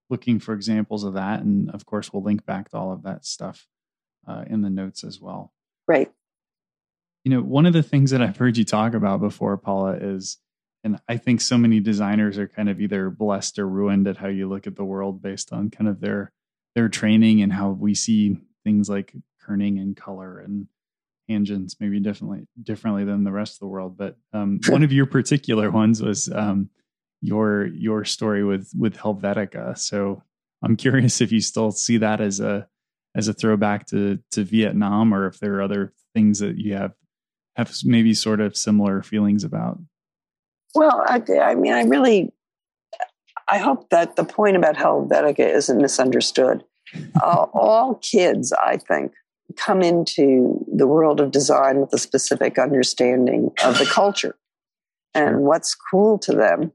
looking 0.09 0.39
for 0.39 0.53
examples 0.53 1.03
of 1.03 1.13
that, 1.15 1.41
and 1.41 1.69
of 1.71 1.85
course, 1.85 2.13
we'll 2.13 2.23
link 2.23 2.45
back 2.45 2.69
to 2.69 2.77
all 2.77 2.93
of 2.93 3.03
that 3.03 3.25
stuff 3.25 3.67
uh, 4.27 4.45
in 4.47 4.61
the 4.61 4.69
notes 4.69 5.03
as 5.03 5.19
well. 5.19 5.51
Right. 5.87 6.11
You 7.23 7.31
know, 7.31 7.41
one 7.41 7.65
of 7.65 7.73
the 7.73 7.83
things 7.83 8.11
that 8.11 8.21
I've 8.21 8.37
heard 8.37 8.55
you 8.55 8.63
talk 8.63 8.93
about 8.93 9.19
before, 9.19 9.57
Paula, 9.57 9.97
is 9.99 10.37
And 10.85 10.99
I 11.09 11.17
think 11.17 11.41
so 11.41 11.57
many 11.57 11.79
designers 11.79 12.37
are 12.37 12.47
kind 12.47 12.69
of 12.69 12.79
either 12.79 13.09
blessed 13.09 13.57
or 13.57 13.67
ruined 13.67 14.07
at 14.07 14.17
how 14.17 14.27
you 14.27 14.47
look 14.47 14.67
at 14.67 14.75
the 14.75 14.85
world 14.85 15.19
based 15.19 15.51
on 15.51 15.71
kind 15.71 15.89
of 15.89 15.99
their 15.99 16.31
their 16.75 16.89
training 16.89 17.41
and 17.41 17.51
how 17.51 17.71
we 17.71 17.95
see 17.95 18.37
things 18.63 18.87
like 18.87 19.15
kerning 19.43 19.81
and 19.81 19.97
color 19.97 20.37
and 20.39 20.67
tangents 21.29 21.75
maybe 21.79 21.99
differently 21.99 22.47
differently 22.61 23.03
than 23.03 23.23
the 23.23 23.31
rest 23.31 23.55
of 23.55 23.59
the 23.59 23.67
world. 23.67 23.97
But 23.97 24.17
um, 24.33 24.59
one 24.67 24.83
of 24.83 24.91
your 24.91 25.05
particular 25.05 25.71
ones 25.71 26.01
was 26.01 26.29
um, 26.33 26.69
your 27.21 27.67
your 27.67 28.05
story 28.05 28.43
with 28.43 28.71
with 28.77 28.97
Helvetica. 28.97 29.77
So 29.77 30.23
I'm 30.63 30.75
curious 30.75 31.21
if 31.21 31.31
you 31.31 31.41
still 31.41 31.71
see 31.71 31.97
that 31.97 32.21
as 32.21 32.39
a 32.39 32.67
as 33.15 33.27
a 33.27 33.33
throwback 33.33 33.87
to 33.87 34.19
to 34.31 34.43
Vietnam, 34.43 35.13
or 35.13 35.27
if 35.27 35.39
there 35.39 35.55
are 35.55 35.61
other 35.61 35.93
things 36.13 36.39
that 36.39 36.57
you 36.57 36.75
have 36.75 36.93
have 37.55 37.73
maybe 37.83 38.13
sort 38.13 38.41
of 38.41 38.55
similar 38.55 39.01
feelings 39.01 39.43
about. 39.43 39.79
Well, 40.73 41.03
I, 41.07 41.21
I 41.41 41.55
mean, 41.55 41.73
I 41.73 41.83
really, 41.83 42.33
I 43.47 43.59
hope 43.59 43.89
that 43.91 44.17
the 44.17 44.25
point 44.25 44.57
about 44.57 44.75
Helvetica 44.75 45.39
isn't 45.39 45.81
misunderstood. 45.81 46.63
Uh, 47.21 47.47
all 47.51 47.95
kids, 47.95 48.53
I 48.53 48.77
think, 48.77 49.11
come 49.57 49.81
into 49.81 50.65
the 50.73 50.87
world 50.87 51.19
of 51.19 51.31
design 51.31 51.79
with 51.79 51.93
a 51.93 51.97
specific 51.97 52.57
understanding 52.57 53.51
of 53.63 53.77
the 53.77 53.85
culture. 53.85 54.35
And 55.13 55.41
what's 55.41 55.75
cool 55.75 56.17
to 56.19 56.33
them 56.33 56.73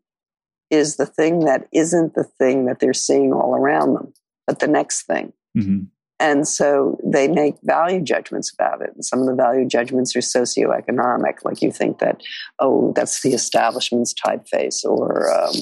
is 0.71 0.97
the 0.97 1.07
thing 1.07 1.41
that 1.41 1.67
isn't 1.73 2.15
the 2.15 2.25
thing 2.25 2.67
that 2.67 2.79
they're 2.79 2.95
seeing 2.95 3.33
all 3.33 3.55
around 3.55 3.95
them, 3.95 4.13
but 4.47 4.61
the 4.61 4.69
next 4.69 5.03
thing. 5.03 5.33
Mm-hmm. 5.57 5.85
And 6.21 6.47
so 6.47 7.01
they 7.03 7.29
make 7.29 7.57
value 7.63 8.03
judgments 8.03 8.53
about 8.53 8.83
it. 8.83 8.91
And 8.95 9.05
some 9.05 9.21
of 9.21 9.27
the 9.27 9.35
value 9.35 9.67
judgments 9.67 10.15
are 10.15 10.21
socioeconomic, 10.21 11.45
like 11.45 11.63
you 11.63 11.73
think 11.73 11.99
that, 11.99 12.21
oh, 12.59 12.93
that's 12.95 13.23
the 13.23 13.33
establishment's 13.33 14.15
typeface, 14.15 14.85
or 14.85 15.33
um, 15.33 15.55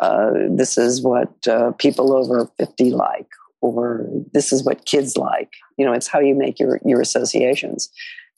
uh, 0.00 0.30
this 0.50 0.78
is 0.78 1.02
what 1.02 1.32
uh, 1.48 1.72
people 1.72 2.12
over 2.12 2.48
50 2.58 2.92
like, 2.92 3.26
or 3.62 4.06
this 4.34 4.52
is 4.52 4.64
what 4.64 4.84
kids 4.84 5.16
like. 5.16 5.54
You 5.78 5.86
know, 5.86 5.92
it's 5.92 6.08
how 6.08 6.20
you 6.20 6.34
make 6.34 6.58
your, 6.58 6.78
your 6.84 7.00
associations. 7.00 7.90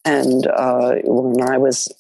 And 0.05 0.47
uh, 0.47 0.97
when 1.03 1.49
I 1.49 1.59
was 1.59 1.93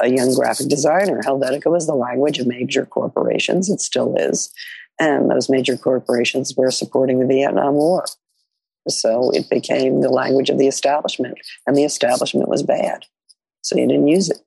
a 0.00 0.08
young 0.08 0.34
graphic 0.34 0.68
designer, 0.68 1.22
Helvetica 1.22 1.70
was 1.70 1.86
the 1.86 1.94
language 1.94 2.38
of 2.38 2.46
major 2.46 2.86
corporations. 2.86 3.68
It 3.68 3.80
still 3.80 4.14
is. 4.16 4.52
And 5.00 5.30
those 5.30 5.48
major 5.48 5.76
corporations 5.76 6.54
were 6.56 6.70
supporting 6.70 7.18
the 7.18 7.26
Vietnam 7.26 7.74
War. 7.74 8.04
So 8.88 9.30
it 9.30 9.50
became 9.50 10.00
the 10.00 10.08
language 10.08 10.50
of 10.50 10.58
the 10.58 10.66
establishment, 10.66 11.38
and 11.66 11.76
the 11.76 11.84
establishment 11.84 12.48
was 12.48 12.62
bad. 12.62 13.04
So 13.62 13.76
you 13.76 13.86
didn't 13.86 14.08
use 14.08 14.30
it. 14.30 14.38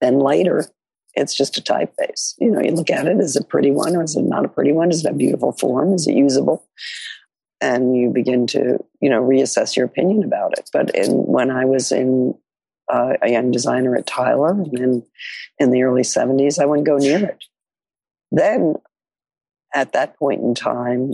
Then 0.00 0.18
later, 0.18 0.66
it's 1.14 1.34
just 1.34 1.58
a 1.58 1.62
typeface. 1.62 2.34
You 2.38 2.50
know, 2.50 2.60
you 2.60 2.72
look 2.72 2.90
at 2.90 3.06
it, 3.06 3.18
is 3.18 3.36
it 3.36 3.48
pretty 3.48 3.70
one 3.70 3.96
or 3.96 4.02
is 4.02 4.16
it 4.16 4.22
not 4.22 4.44
a 4.44 4.48
pretty 4.48 4.72
one? 4.72 4.90
Is 4.90 5.04
it 5.04 5.10
a 5.10 5.14
beautiful 5.14 5.52
form? 5.52 5.92
Is 5.92 6.06
it 6.06 6.14
usable? 6.14 6.64
And 7.60 7.96
you 7.96 8.10
begin 8.10 8.46
to, 8.48 8.78
you 9.00 9.10
know, 9.10 9.22
reassess 9.22 9.76
your 9.76 9.86
opinion 9.86 10.24
about 10.24 10.58
it. 10.58 10.70
But 10.72 10.94
in, 10.94 11.10
when 11.10 11.50
I 11.50 11.64
was 11.64 11.92
in 11.92 12.34
uh, 12.90 13.14
a 13.22 13.30
young 13.30 13.50
designer 13.50 13.96
at 13.96 14.06
Tyler, 14.06 14.52
and 14.52 14.72
then 14.72 15.02
in 15.58 15.70
the 15.70 15.82
early 15.82 16.02
70s, 16.02 16.58
I 16.58 16.64
wouldn't 16.64 16.86
go 16.86 16.96
near 16.96 17.24
it. 17.24 17.44
Then 18.32 18.76
at 19.74 19.92
that 19.92 20.16
point 20.16 20.42
in 20.42 20.54
time, 20.54 21.12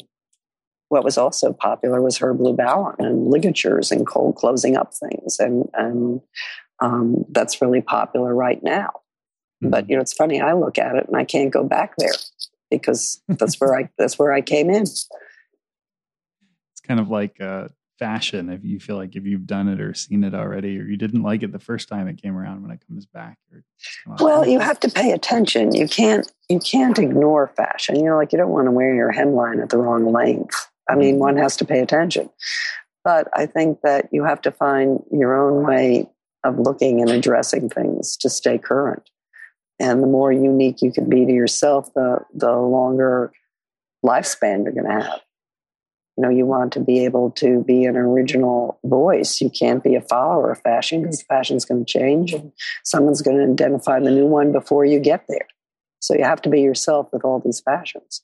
what 0.89 1.05
was 1.05 1.19
also 1.19 1.53
popular 1.53 2.01
was 2.01 2.19
Herb 2.19 2.39
Lubalin 2.39 2.99
and 2.99 3.29
ligatures 3.29 3.91
and 3.91 4.07
cold 4.07 4.37
closing 4.37 4.77
up 4.77 4.93
things. 4.95 5.41
And, 5.41 5.69
and 5.75 6.21
um, 6.81 7.25
that's 7.31 7.61
really 7.61 7.81
popular 7.81 8.35
right 8.35 8.63
now. 8.63 8.91
Mm-hmm. 9.63 9.71
But, 9.71 9.89
you 9.89 9.97
know, 9.97 10.03
it's 10.03 10.13
funny, 10.13 10.41
I 10.41 10.53
look 10.53 10.79
at 10.79 10.97
it 10.97 11.07
and 11.07 11.17
I 11.17 11.25
can't 11.25 11.53
go 11.53 11.65
back 11.65 11.95
there 11.99 12.15
because 12.71 13.23
that's 13.29 13.61
where 13.61 13.75
I, 13.77 13.91
that's 13.99 14.19
where 14.19 14.33
I 14.33 14.41
came 14.41 14.71
in. 14.71 14.83
It's 14.83 15.09
kind 16.87 17.01
of 17.01 17.09
like, 17.09 17.41
uh, 17.41 17.69
fashion 17.99 18.51
if 18.51 18.63
you 18.63 18.79
feel 18.79 18.97
like 18.97 19.17
if 19.17 19.25
you've 19.25 19.47
done 19.47 19.69
it 19.69 19.81
or 19.81 19.95
seen 19.95 20.23
it 20.23 20.35
already 20.35 20.79
or 20.79 20.85
you 20.85 20.97
didn't 20.97 21.23
like 21.23 21.43
it 21.43 21.53
the 21.53 21.59
first 21.59 21.89
time 21.89 22.09
it 22.09 22.21
came 22.21 22.37
around 22.37 22.63
when 22.63 22.71
it 22.71 22.81
comes 22.87 23.07
back 23.07 23.39
well 24.19 24.47
you 24.47 24.59
have 24.59 24.79
to 24.79 24.91
pay 24.91 25.13
attention 25.13 25.75
you 25.75 25.89
can't 25.89 26.31
you 26.49 26.59
can't 26.59 26.99
ignore 26.99 27.49
fashion 27.57 27.97
you 27.97 28.05
know 28.05 28.17
like 28.17 28.33
you 28.33 28.39
don't 28.39 28.51
want 28.51 28.67
to 28.67 28.71
wear 28.71 28.95
your 28.95 29.13
hemline 29.13 29.63
at 29.63 29.71
the 29.71 29.79
wrong 29.79 30.13
length 30.13 30.69
i 30.89 30.95
mean 30.95 31.15
mm-hmm. 31.15 31.21
one 31.21 31.37
has 31.37 31.57
to 31.57 31.65
pay 31.65 31.81
attention 31.81 32.29
but 33.03 33.29
i 33.35 33.47
think 33.47 33.81
that 33.83 34.09
you 34.13 34.25
have 34.25 34.43
to 34.43 34.51
find 34.51 35.03
your 35.11 35.35
own 35.35 35.67
way 35.67 36.07
of 36.45 36.59
looking 36.59 37.01
and 37.01 37.11
addressing 37.11 37.69
things 37.71 38.17
to 38.17 38.29
stay 38.29 38.59
current 38.59 39.09
and 39.79 40.03
the 40.03 40.07
more 40.07 40.33
unique 40.33 40.83
you 40.83 40.93
can 40.93 41.09
be 41.09 41.27
to 41.27 41.33
yourself 41.33 41.93
the 41.95 42.19
the 42.35 42.53
longer 42.53 43.33
lifespan 44.05 44.65
you're 44.65 44.73
going 44.73 44.87
to 44.87 45.05
have. 45.05 45.21
You 46.17 46.23
know 46.23 46.31
you 46.31 46.47
want 46.47 46.73
to 46.73 46.81
be 46.81 47.05
able 47.05 47.31
to 47.33 47.63
be 47.65 47.85
an 47.85 47.97
original 47.97 48.79
voice. 48.85 49.41
You 49.41 49.51
can't 49.51 49.85
be 49.85 49.95
a 49.95 50.01
follower 50.01 50.53
of 50.53 50.63
fashion 50.63 51.03
because 51.03 51.23
fashion's 51.23 51.65
going 51.65 51.85
to 51.85 51.93
change 51.93 52.33
and 52.33 52.53
someone's 52.85 53.23
going 53.23 53.37
to 53.37 53.53
identify 53.53 54.01
the 54.01 54.11
new 54.11 54.27
one 54.27 54.53
before 54.53 54.85
you 54.85 54.99
get 54.99 55.25
there. 55.29 55.47
So 56.01 56.15
you 56.15 56.25
have 56.25 56.41
to 56.43 56.49
be 56.49 56.61
yourself 56.61 57.09
with 57.13 57.25
all 57.25 57.41
these 57.45 57.61
fashions. 57.61 58.23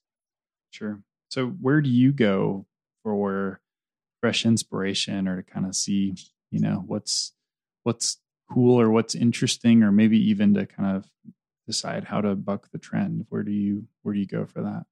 Sure. 0.70 1.00
So 1.28 1.48
where 1.48 1.80
do 1.80 1.90
you 1.90 2.12
go 2.12 2.66
for 3.02 3.60
fresh 4.20 4.46
inspiration 4.46 5.26
or 5.26 5.42
to 5.42 5.42
kind 5.42 5.66
of 5.66 5.74
see 5.74 6.14
you 6.50 6.60
know 6.60 6.84
what's 6.86 7.32
what's 7.82 8.18
cool 8.50 8.80
or 8.80 8.90
what's 8.90 9.14
interesting 9.14 9.82
or 9.82 9.90
maybe 9.90 10.18
even 10.18 10.54
to 10.54 10.66
kind 10.66 10.96
of 10.96 11.06
decide 11.66 12.04
how 12.04 12.20
to 12.20 12.34
buck 12.34 12.70
the 12.72 12.78
trend 12.78 13.26
where 13.28 13.42
do 13.42 13.52
you 13.52 13.86
where 14.02 14.14
do 14.14 14.20
you 14.20 14.26
go 14.26 14.44
for 14.44 14.62
that 14.62 14.84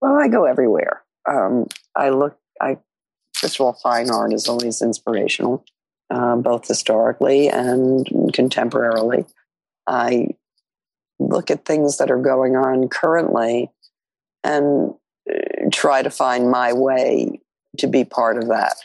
well 0.00 0.16
i 0.16 0.28
go 0.28 0.44
everywhere 0.44 1.02
um, 1.28 1.66
I 1.94 2.10
look, 2.10 2.38
I 2.60 2.78
first 3.34 3.56
of 3.56 3.60
all, 3.60 3.72
fine 3.74 4.10
art 4.10 4.32
is 4.32 4.48
always 4.48 4.80
inspirational, 4.80 5.64
uh, 6.10 6.36
both 6.36 6.66
historically 6.66 7.48
and 7.48 8.06
contemporarily. 8.32 9.30
I 9.86 10.28
look 11.18 11.50
at 11.50 11.64
things 11.64 11.98
that 11.98 12.10
are 12.10 12.20
going 12.20 12.56
on 12.56 12.88
currently 12.88 13.70
and 14.42 14.94
uh, 15.30 15.68
try 15.72 16.02
to 16.02 16.10
find 16.10 16.50
my 16.50 16.72
way 16.72 17.40
to 17.78 17.86
be 17.86 18.04
part 18.04 18.38
of 18.38 18.48
that. 18.48 18.76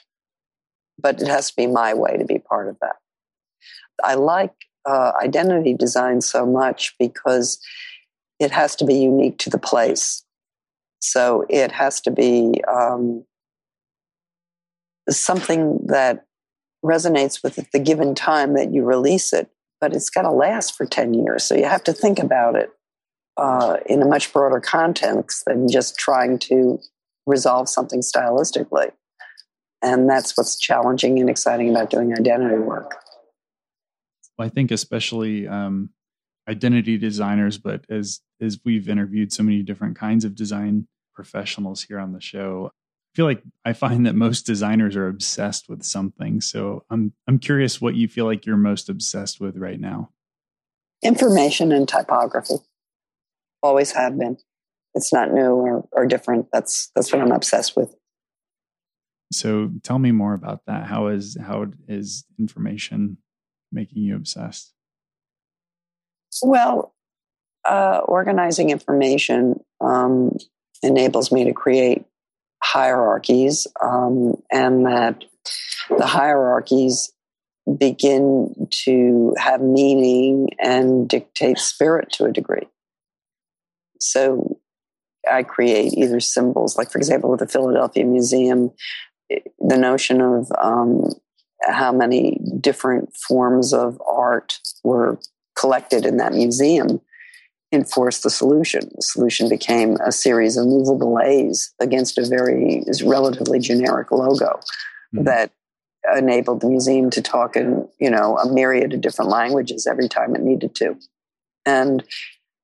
But 1.00 1.22
it 1.22 1.28
has 1.28 1.50
to 1.50 1.56
be 1.56 1.68
my 1.68 1.94
way 1.94 2.18
to 2.18 2.26
be 2.26 2.40
part 2.40 2.68
of 2.68 2.78
that. 2.82 2.96
I 4.04 4.16
like 4.16 4.54
uh, 4.86 5.12
identity 5.22 5.74
design 5.74 6.22
so 6.22 6.46
much 6.46 6.96
because 7.00 7.60
it 8.40 8.52
has 8.52 8.76
to 8.78 8.86
be 8.86 8.96
unique 8.96 9.38
to 9.40 9.50
the 9.50 9.58
place. 9.58 10.24
So 11.00 11.46
it 11.50 11.72
has 11.72 12.02
to 12.02 12.12
be 12.12 12.62
um, 12.72 13.26
something 15.10 15.80
that 15.88 16.26
resonates 16.84 17.44
with 17.44 17.60
the 17.72 17.80
given 17.80 18.16
time 18.16 18.54
that 18.56 18.74
you 18.74 18.84
release 18.84 19.34
it, 19.34 19.50
but 19.80 19.94
it's 19.94 20.10
got 20.10 20.24
to 20.24 20.32
last 20.32 20.76
for 20.76 20.86
10 20.86 21.14
years. 21.14 21.44
So 21.44 21.56
you 21.56 21.66
have 21.66 21.84
to 21.86 21.94
think 21.94 22.20
about 22.20 22.56
it 22.56 22.70
uh, 23.38 23.78
in 23.86 24.02
a 24.02 24.06
much 24.06 24.32
broader 24.32 24.60
context 24.60 25.44
than 25.46 25.70
just 25.70 25.98
trying 25.98 26.40
to 26.40 26.80
resolve 27.26 27.70
something 27.70 28.02
stylistically. 28.02 28.92
And 29.82 30.10
that's 30.10 30.38
what's 30.38 30.58
challenging 30.58 31.20
and 31.20 31.30
exciting 31.30 31.70
about 31.70 31.90
doing 31.90 32.14
identity 32.14 32.58
work. 32.58 33.03
I 34.44 34.50
think 34.50 34.72
especially 34.72 35.48
um, 35.48 35.90
identity 36.48 36.98
designers, 36.98 37.58
but 37.58 37.86
as 37.90 38.20
as 38.42 38.60
we've 38.66 38.90
interviewed 38.90 39.32
so 39.32 39.44
many 39.44 39.64
different 39.64 39.98
kinds 39.98 40.26
of 40.26 40.36
design 40.36 40.88
professionals 41.16 41.84
here 41.84 42.00
on 42.00 42.12
the 42.12 42.22
show. 42.22 42.72
I 42.74 43.16
feel 43.16 43.26
like 43.26 43.44
I 43.64 43.74
find 43.74 44.06
that 44.06 44.16
most 44.16 44.46
designers 44.46 44.96
are 44.96 45.08
obsessed 45.08 45.70
with 45.70 45.84
something. 45.84 46.42
So 46.42 46.84
I'm 46.90 47.14
I'm 47.28 47.40
curious 47.40 47.80
what 47.80 47.96
you 47.96 48.08
feel 48.08 48.26
like 48.26 48.46
you're 48.46 48.58
most 48.58 48.90
obsessed 48.90 49.40
with 49.40 49.56
right 49.56 49.80
now. 49.80 50.10
Information 51.02 51.72
and 51.72 51.88
typography. 51.88 52.56
Always 53.62 53.92
have 53.92 54.18
been. 54.18 54.38
It's 54.94 55.14
not 55.14 55.32
new 55.32 55.52
or, 55.52 55.88
or 55.92 56.06
different. 56.06 56.48
That's 56.52 56.92
that's 56.96 57.14
what 57.14 57.22
I'm 57.22 57.32
obsessed 57.32 57.78
with. 57.78 57.96
So 59.32 59.72
tell 59.84 60.00
me 60.00 60.12
more 60.12 60.34
about 60.34 60.62
that. 60.68 60.88
How 60.88 61.08
is 61.08 61.38
how 61.40 61.68
is 61.88 62.26
information 62.38 63.18
making 63.74 64.04
you 64.04 64.16
obsessed? 64.16 64.74
Well, 66.42 66.94
uh, 67.68 68.02
organizing 68.06 68.70
information 68.70 69.64
um, 69.82 70.38
enables 70.82 71.32
me 71.32 71.46
to 71.46 71.54
create 71.54 72.06
hierarchies 72.62 73.68
um, 73.82 74.42
and 74.52 74.86
that 74.86 75.24
the 75.98 76.06
hierarchies 76.06 77.12
begin 77.78 78.68
to 78.70 79.34
have 79.38 79.62
meaning 79.62 80.50
and 80.60 81.08
dictate 81.08 81.58
spirit 81.58 82.12
to 82.12 82.26
a 82.26 82.32
degree. 82.32 82.68
So 84.00 84.60
I 85.30 85.44
create 85.44 85.94
either 85.94 86.20
symbols, 86.20 86.78
like 86.78 86.92
for 86.92 86.98
example, 86.98 87.32
with 87.32 87.40
the 87.40 87.48
Philadelphia 87.48 88.04
Museum, 88.04 88.72
the 89.30 89.78
notion 89.78 90.20
of 90.20 90.52
um, 90.62 91.14
how 91.68 91.92
many 91.92 92.40
different 92.60 93.16
forms 93.16 93.74
of 93.74 94.02
art 94.08 94.60
were 94.84 95.20
collected 95.58 96.06
in 96.06 96.18
that 96.18 96.34
museum 96.34 97.00
enforced 97.72 98.24
the 98.24 98.30
solution. 98.30 98.90
The 98.96 99.02
solution 99.02 99.50
became 99.50 99.98
a 100.06 100.12
series 100.12 100.58
of 100.58 100.68
movable 100.68 101.20
A's 101.20 101.74
against 101.80 102.18
a 102.18 102.26
very 102.26 102.84
relatively 103.04 103.60
generic 103.60 104.12
logo 104.12 104.60
mm-hmm. 105.14 105.24
that 105.24 105.52
enabled 106.16 106.62
the 106.62 106.68
museum 106.68 107.10
to 107.10 107.22
talk 107.22 107.56
in 107.56 107.88
you 108.00 108.10
know 108.10 108.38
a 108.38 108.52
myriad 108.52 108.94
of 108.94 109.02
different 109.02 109.32
languages 109.32 109.88
every 109.88 110.08
time 110.08 110.36
it 110.36 110.42
needed 110.42 110.76
to, 110.76 110.96
and 111.66 112.04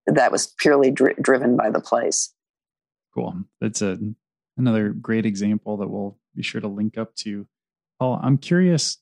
that 0.05 0.31
was 0.31 0.53
purely 0.59 0.91
dri- 0.91 1.15
driven 1.21 1.55
by 1.55 1.69
the 1.69 1.79
place. 1.79 2.33
Cool. 3.13 3.43
That's 3.61 3.81
a 3.81 3.97
another 4.57 4.89
great 4.89 5.25
example 5.25 5.77
that 5.77 5.87
we'll 5.87 6.17
be 6.35 6.43
sure 6.43 6.61
to 6.61 6.67
link 6.67 6.97
up 6.97 7.15
to. 7.15 7.47
Paul, 7.99 8.19
I'm 8.23 8.37
curious 8.37 8.97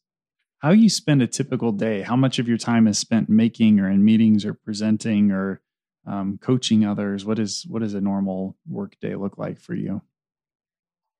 how 0.59 0.71
you 0.71 0.89
spend 0.89 1.21
a 1.21 1.27
typical 1.27 1.71
day. 1.71 2.01
How 2.01 2.15
much 2.15 2.39
of 2.39 2.47
your 2.47 2.57
time 2.57 2.87
is 2.87 2.97
spent 2.97 3.29
making 3.29 3.79
or 3.79 3.89
in 3.89 4.03
meetings 4.03 4.45
or 4.45 4.53
presenting 4.53 5.31
or 5.31 5.61
um, 6.07 6.39
coaching 6.41 6.85
others? 6.85 7.25
What 7.25 7.39
is 7.39 7.65
what 7.67 7.81
does 7.81 7.93
a 7.93 8.01
normal 8.01 8.57
work 8.67 8.95
day 8.99 9.15
look 9.15 9.37
like 9.37 9.59
for 9.59 9.75
you? 9.75 10.01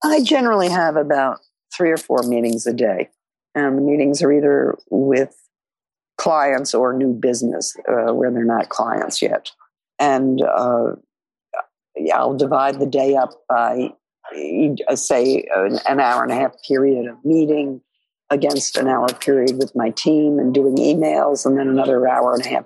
I 0.04 0.24
generally 0.24 0.70
have 0.70 0.96
about 0.96 1.40
three 1.76 1.92
or 1.92 1.98
four 1.98 2.24
meetings 2.24 2.66
a 2.66 2.74
day, 2.74 3.10
and 3.54 3.78
the 3.78 3.82
meetings 3.82 4.22
are 4.22 4.32
either 4.32 4.78
with 4.90 5.36
clients 6.18 6.74
or 6.74 6.94
new 6.94 7.14
business 7.14 7.76
uh, 7.88 8.14
where 8.14 8.32
they're 8.32 8.44
not 8.44 8.70
clients 8.70 9.22
yet. 9.22 9.52
And 10.00 10.42
uh, 10.42 10.94
I'll 12.14 12.36
divide 12.36 12.80
the 12.80 12.86
day 12.86 13.16
up 13.16 13.32
by, 13.48 13.94
say, 14.96 15.46
an, 15.56 15.80
an 15.88 16.00
hour 16.00 16.24
and 16.24 16.32
a 16.32 16.36
half 16.36 16.54
period 16.68 17.08
of 17.08 17.24
meeting 17.24 17.82
against 18.30 18.78
an 18.78 18.88
hour 18.88 19.08
period 19.08 19.58
with 19.58 19.76
my 19.76 19.90
team 19.92 20.40
and 20.40 20.54
doing 20.54 20.76
emails, 20.76 21.46
and 21.46 21.58
then 21.58 21.68
another 21.68 22.08
hour 22.08 22.34
and 22.34 22.46
a 22.46 22.50
half 22.50 22.66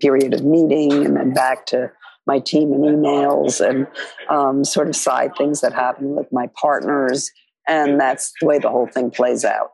period 0.00 0.34
of 0.34 0.44
meeting, 0.44 1.04
and 1.04 1.16
then 1.16 1.32
back 1.32 1.66
to 1.66 1.90
my 2.26 2.38
team 2.38 2.72
and 2.72 2.84
emails 2.84 3.66
and 3.66 3.86
um, 4.28 4.64
sort 4.64 4.88
of 4.88 4.94
side 4.96 5.32
things 5.36 5.60
that 5.60 5.72
happen 5.72 6.14
with 6.14 6.32
my 6.32 6.48
partners. 6.60 7.30
And 7.68 7.98
that's 7.98 8.32
the 8.40 8.46
way 8.46 8.58
the 8.58 8.70
whole 8.70 8.86
thing 8.86 9.10
plays 9.10 9.44
out. 9.44 9.70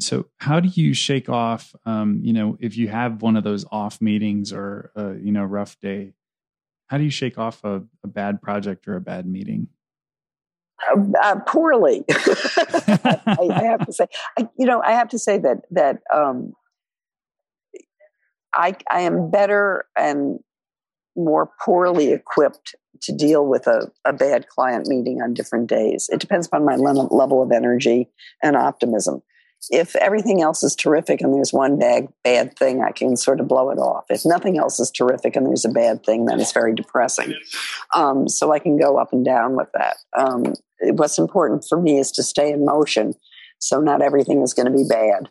So, 0.00 0.26
how 0.38 0.60
do 0.60 0.68
you 0.68 0.94
shake 0.94 1.28
off, 1.28 1.74
um, 1.84 2.20
you 2.22 2.32
know, 2.32 2.56
if 2.60 2.76
you 2.76 2.88
have 2.88 3.20
one 3.20 3.36
of 3.36 3.42
those 3.42 3.64
off 3.72 4.00
meetings 4.00 4.52
or, 4.52 4.92
a, 4.94 5.14
you 5.16 5.32
know, 5.32 5.44
rough 5.44 5.76
day, 5.80 6.12
how 6.86 6.98
do 6.98 7.04
you 7.04 7.10
shake 7.10 7.36
off 7.36 7.64
a, 7.64 7.82
a 8.04 8.06
bad 8.06 8.40
project 8.40 8.86
or 8.86 8.94
a 8.94 9.00
bad 9.00 9.26
meeting? 9.26 9.68
Uh, 10.90 11.00
uh, 11.22 11.36
poorly, 11.46 12.04
I, 12.10 13.48
I, 13.50 13.62
have 13.64 13.84
to 13.86 13.92
say. 13.92 14.06
I, 14.38 14.48
you 14.58 14.66
know, 14.66 14.80
I 14.80 14.92
have 14.92 15.08
to 15.08 15.18
say 15.18 15.38
that 15.38 15.62
that 15.72 15.98
um, 16.14 16.52
I 18.54 18.76
I 18.90 19.00
am 19.00 19.30
better 19.30 19.86
and 19.96 20.38
more 21.16 21.50
poorly 21.64 22.12
equipped 22.12 22.76
to 23.02 23.12
deal 23.12 23.46
with 23.46 23.66
a, 23.66 23.90
a 24.04 24.12
bad 24.12 24.48
client 24.48 24.86
meeting 24.86 25.20
on 25.20 25.34
different 25.34 25.68
days. 25.68 26.08
It 26.12 26.20
depends 26.20 26.46
upon 26.46 26.64
my 26.64 26.76
level 26.76 27.42
of 27.42 27.50
energy 27.50 28.08
and 28.42 28.56
optimism 28.56 29.22
if 29.70 29.96
everything 29.96 30.40
else 30.40 30.62
is 30.62 30.74
terrific 30.74 31.20
and 31.20 31.34
there's 31.34 31.52
one 31.52 31.78
bad 31.78 32.08
bad 32.24 32.56
thing, 32.56 32.82
I 32.82 32.92
can 32.92 33.16
sort 33.16 33.40
of 33.40 33.48
blow 33.48 33.70
it 33.70 33.78
off. 33.78 34.04
If 34.08 34.24
nothing 34.24 34.58
else 34.58 34.78
is 34.80 34.90
terrific 34.90 35.36
and 35.36 35.46
there's 35.46 35.64
a 35.64 35.70
bad 35.70 36.04
thing, 36.04 36.26
then 36.26 36.40
it's 36.40 36.52
very 36.52 36.74
depressing. 36.74 37.34
Um, 37.94 38.28
so 38.28 38.52
I 38.52 38.60
can 38.60 38.78
go 38.78 38.98
up 38.98 39.12
and 39.12 39.24
down 39.24 39.56
with 39.56 39.68
that. 39.74 39.96
Um, 40.16 40.54
what's 40.80 41.18
important 41.18 41.64
for 41.68 41.80
me 41.80 41.98
is 41.98 42.10
to 42.12 42.22
stay 42.22 42.52
in 42.52 42.64
motion, 42.64 43.14
so 43.58 43.80
not 43.80 44.02
everything 44.02 44.42
is 44.42 44.54
going 44.54 44.70
to 44.70 44.76
be 44.76 44.84
bad. 44.88 45.28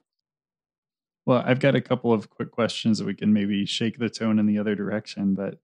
Well, 1.25 1.43
I've 1.45 1.59
got 1.59 1.75
a 1.75 1.81
couple 1.81 2.13
of 2.13 2.29
quick 2.29 2.51
questions 2.51 2.99
that 2.99 3.05
we 3.05 3.13
can 3.13 3.33
maybe 3.33 3.65
shake 3.65 3.99
the 3.99 4.09
tone 4.09 4.39
in 4.39 4.45
the 4.45 4.59
other 4.59 4.75
direction. 4.75 5.33
But 5.33 5.59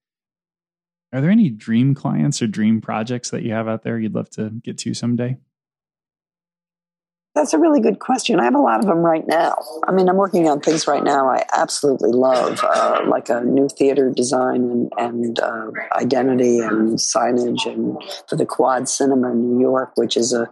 are 1.14 1.22
there 1.22 1.30
any 1.30 1.50
dream 1.50 1.96
clients 1.96 2.42
or 2.42 2.48
dream 2.48 2.82
projects 2.82 3.30
that 3.30 3.44
you 3.44 3.54
have 3.54 3.68
out 3.68 3.84
there 3.84 3.98
you'd 3.98 4.16
love 4.16 4.30
to 4.32 4.50
get 4.50 4.78
to 4.80 4.94
someday? 4.94 5.38
That's 7.36 7.54
a 7.54 7.58
really 7.58 7.82
good 7.82 7.98
question. 7.98 8.40
I 8.40 8.44
have 8.44 8.54
a 8.54 8.62
lot 8.62 8.80
of 8.80 8.86
them 8.86 9.00
right 9.00 9.26
now. 9.28 9.56
I 9.88 9.92
mean, 9.92 10.08
I'm 10.08 10.18
working 10.18 10.48
on 10.48 10.60
things 10.60 10.88
right 10.88 11.04
now 11.04 11.28
I 11.28 11.44
absolutely 11.56 12.12
love, 12.12 12.60
uh, 12.64 13.02
like 13.08 13.30
a 13.30 13.42
new 13.42 13.68
theater 13.68 14.12
design 14.12 14.70
and, 14.70 14.92
and 14.98 15.40
uh, 15.40 15.72
identity 15.96 16.60
and 16.60 17.00
signage, 17.00 17.66
and 17.66 17.98
for 18.30 18.36
the 18.36 18.46
Quad 18.46 18.88
Cinema 18.88 19.32
in 19.32 19.56
New 19.56 19.62
York, 19.62 19.94
which 19.96 20.16
is 20.16 20.32
a 20.32 20.48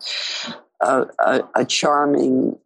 a, 0.81 1.05
a, 1.19 1.41
a 1.55 1.65
charming 1.65 2.57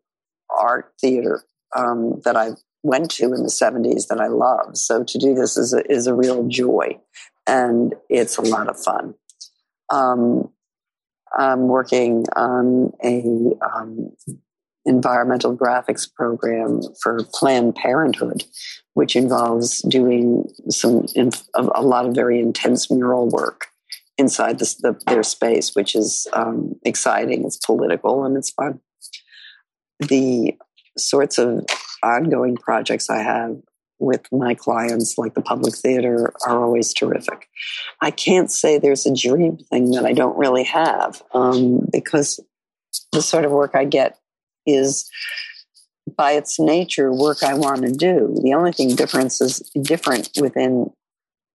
art 0.50 0.94
theater 1.00 1.44
um, 1.76 2.22
that 2.24 2.36
I 2.36 2.52
went 2.84 3.12
to 3.12 3.26
in 3.26 3.44
the 3.44 3.50
70s 3.50 4.08
that 4.08 4.20
I 4.20 4.28
love. 4.28 4.78
So 4.78 5.04
to 5.04 5.18
do 5.18 5.34
this 5.34 5.58
is 5.58 5.74
a, 5.74 5.92
is 5.92 6.08
a 6.08 6.14
real 6.14 6.48
joy, 6.48 7.00
and 7.46 7.94
it's 8.10 8.38
a 8.38 8.42
lot 8.42 8.70
of 8.70 8.82
fun. 8.82 9.16
Um, 9.90 10.50
I'm 11.38 11.68
working 11.68 12.26
on 12.36 12.92
a 13.04 13.24
um, 13.76 14.12
environmental 14.86 15.56
graphics 15.56 16.12
program 16.12 16.82
for 17.02 17.20
Planned 17.34 17.76
Parenthood, 17.76 18.44
which 18.94 19.16
involves 19.16 19.82
doing 19.82 20.48
some 20.70 21.06
a 21.56 21.82
lot 21.82 22.06
of 22.06 22.16
very 22.16 22.40
intense 22.40 22.90
mural 22.90 23.30
work 23.30 23.68
inside 24.18 24.60
the, 24.60 24.98
their 25.08 25.24
space, 25.24 25.76
which 25.76 25.96
is 25.96 26.28
um, 26.34 26.76
exciting. 26.86 27.44
It's 27.46 27.58
political 27.58 28.24
and 28.24 28.38
it's 28.38 28.52
fun. 28.52 28.80
The 30.00 30.56
sorts 30.98 31.38
of 31.38 31.66
ongoing 32.02 32.56
projects 32.56 33.10
I 33.10 33.22
have 33.22 33.58
with 34.00 34.28
my 34.32 34.54
clients, 34.54 35.18
like 35.18 35.34
the 35.34 35.42
public 35.42 35.76
theater, 35.76 36.34
are 36.46 36.64
always 36.64 36.94
terrific. 36.94 37.48
I 38.02 38.12
can't 38.12 38.52
say 38.52 38.78
there's 38.78 39.06
a 39.06 39.16
dream 39.16 39.58
thing 39.58 39.92
that 39.92 40.06
I 40.06 40.14
don't 40.14 40.38
really 40.38 40.64
have 40.64 41.22
um, 41.34 41.88
because 41.92 42.40
the 43.12 43.22
sort 43.22 43.46
of 43.46 43.52
work 43.52 43.72
I 43.74 43.86
get 43.86 44.18
is 44.66 45.10
by 46.18 46.34
its 46.34 46.60
nature 46.60 47.12
work 47.12 47.42
I 47.44 47.54
want 47.54 47.82
to 47.84 47.92
do. 47.92 48.38
The 48.44 48.54
only 48.54 48.72
thing 48.72 48.96
difference 48.96 49.42
is 49.42 49.60
different 49.82 50.30
within 50.40 50.92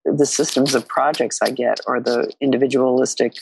the 0.05 0.27
systems 0.27 0.75
of 0.75 0.89
projects 0.89 1.41
I 1.43 1.51
get 1.51 1.81
or 1.87 2.01
the 2.01 2.33
individualistic 2.41 3.35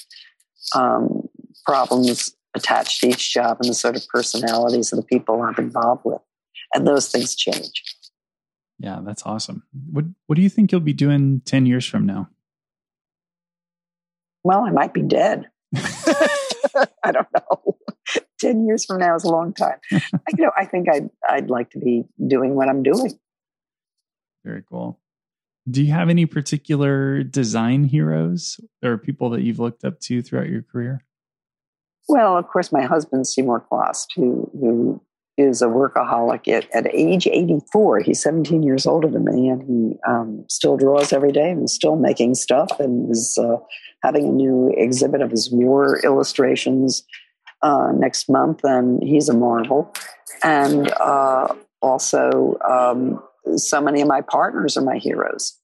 um, 0.75 1.29
problems 1.65 2.35
attached 2.55 3.01
to 3.01 3.09
each 3.09 3.33
job 3.33 3.59
and 3.61 3.71
the 3.71 3.75
sort 3.75 3.97
of 3.97 4.07
personalities 4.09 4.93
of 4.93 4.99
the 4.99 5.05
people 5.05 5.41
I'm 5.43 5.55
involved 5.57 6.03
with. 6.05 6.21
And 6.75 6.87
those 6.87 7.09
things 7.09 7.35
change. 7.35 7.83
Yeah, 8.79 9.01
that's 9.03 9.25
awesome. 9.25 9.65
What 9.91 10.05
what 10.27 10.37
do 10.37 10.43
you 10.43 10.49
think 10.49 10.71
you'll 10.71 10.81
be 10.81 10.93
doing 10.93 11.43
10 11.45 11.67
years 11.67 11.87
from 11.87 12.07
now? 12.07 12.29
Well, 14.45 14.61
I 14.61 14.71
might 14.71 14.95
be 14.95 15.03
dead. 15.03 15.51
I 15.77 17.13
don't 17.13 17.27
know. 17.35 17.77
10 18.41 18.67
years 18.67 18.85
from 18.85 19.01
now 19.01 19.17
is 19.17 19.25
a 19.25 19.31
long 19.31 19.53
time. 19.53 19.79
you 19.91 20.01
know, 20.39 20.53
I 20.57 20.65
think 20.65 20.89
I'd 20.89 21.11
I'd 21.29 21.51
like 21.51 21.71
to 21.71 21.79
be 21.79 22.05
doing 22.25 22.55
what 22.55 22.69
I'm 22.69 22.83
doing. 22.83 23.19
Very 24.45 24.63
cool. 24.69 25.01
Do 25.69 25.83
you 25.83 25.93
have 25.93 26.09
any 26.09 26.25
particular 26.25 27.23
design 27.23 27.85
heroes 27.85 28.59
or 28.83 28.97
people 28.97 29.31
that 29.31 29.43
you've 29.43 29.59
looked 29.59 29.85
up 29.85 30.01
to 30.01 30.23
throughout 30.23 30.49
your 30.49 30.63
career? 30.63 31.05
Well, 32.09 32.39
of 32.39 32.47
course, 32.49 32.73
my 32.73 32.83
husband 32.83 33.27
Seymour 33.27 33.67
Chwast, 33.71 34.07
who 34.17 34.51
who 34.53 35.03
is 35.39 35.63
a 35.63 35.67
workaholic 35.67 36.49
at, 36.49 36.69
at 36.75 36.93
age 36.93 37.27
84. 37.27 38.01
He's 38.01 38.23
17 38.23 38.63
years 38.63 38.87
older 38.87 39.09
than 39.09 39.25
me, 39.25 39.49
and 39.49 39.63
he 39.63 39.97
um, 40.07 40.45
still 40.49 40.77
draws 40.77 41.13
every 41.13 41.33
day 41.33 41.51
and 41.51 41.65
is 41.65 41.75
still 41.75 41.97
making 41.97 42.35
stuff 42.35 42.79
and 42.81 43.11
is 43.11 43.39
uh, 43.41 43.57
having 44.03 44.27
a 44.27 44.33
new 44.33 44.73
exhibit 44.77 45.23
of 45.23 45.31
his 45.31 45.51
war 45.51 46.01
illustrations 46.05 47.05
uh, 47.63 47.93
next 47.95 48.29
month. 48.29 48.61
And 48.65 49.03
he's 49.03 49.29
a 49.29 49.35
marvel. 49.35 49.93
And 50.43 50.91
uh, 51.01 51.55
also, 51.81 52.57
um, 52.69 53.23
so 53.57 53.81
many 53.81 54.01
of 54.01 54.09
my 54.09 54.21
partners 54.21 54.77
are 54.77 54.85
my 54.85 54.99
heroes, 54.99 55.57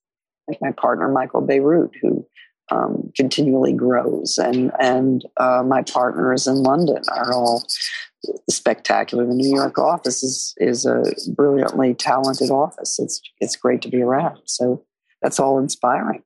like 0.49 0.59
my 0.61 0.73
partner, 0.73 1.09
Michael 1.09 1.43
Bierut, 1.43 1.91
who 2.01 2.27
um, 2.71 3.13
continually 3.15 3.73
grows, 3.73 4.39
and 4.39 4.73
and 4.81 5.25
uh, 5.37 5.63
my 5.63 5.83
partners 5.83 6.47
in 6.47 6.57
London 6.63 7.03
are 7.13 7.33
all 7.33 7.63
spectacular. 8.49 9.27
The 9.27 9.35
New 9.35 9.55
York 9.55 9.79
office 9.79 10.23
is 10.23 10.55
is 10.59 10.87
a 10.87 11.05
brilliantly 11.35 11.95
talented 11.95 12.51
office. 12.51 12.99
It's 12.99 13.21
it's 13.41 13.57
great 13.57 13.83
to 13.83 13.89
be 13.89 14.03
around. 14.03 14.39
So 14.45 14.85
that's 15.23 15.41
all 15.41 15.59
inspiring. 15.59 16.23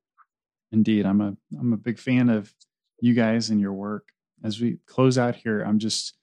Indeed, 0.73 1.07
I'm 1.07 1.21
a 1.21 1.37
I'm 1.59 1.73
a 1.73 1.77
big 1.79 1.99
fan 1.99 2.29
of 2.29 2.53
you 3.01 3.15
guys 3.15 3.51
and 3.51 3.61
your 3.61 3.73
work. 3.73 4.09
As 4.45 4.61
we 4.61 4.79
close 4.87 5.19
out 5.19 5.37
here, 5.37 5.63
I'm 5.63 5.79
just 5.79 6.15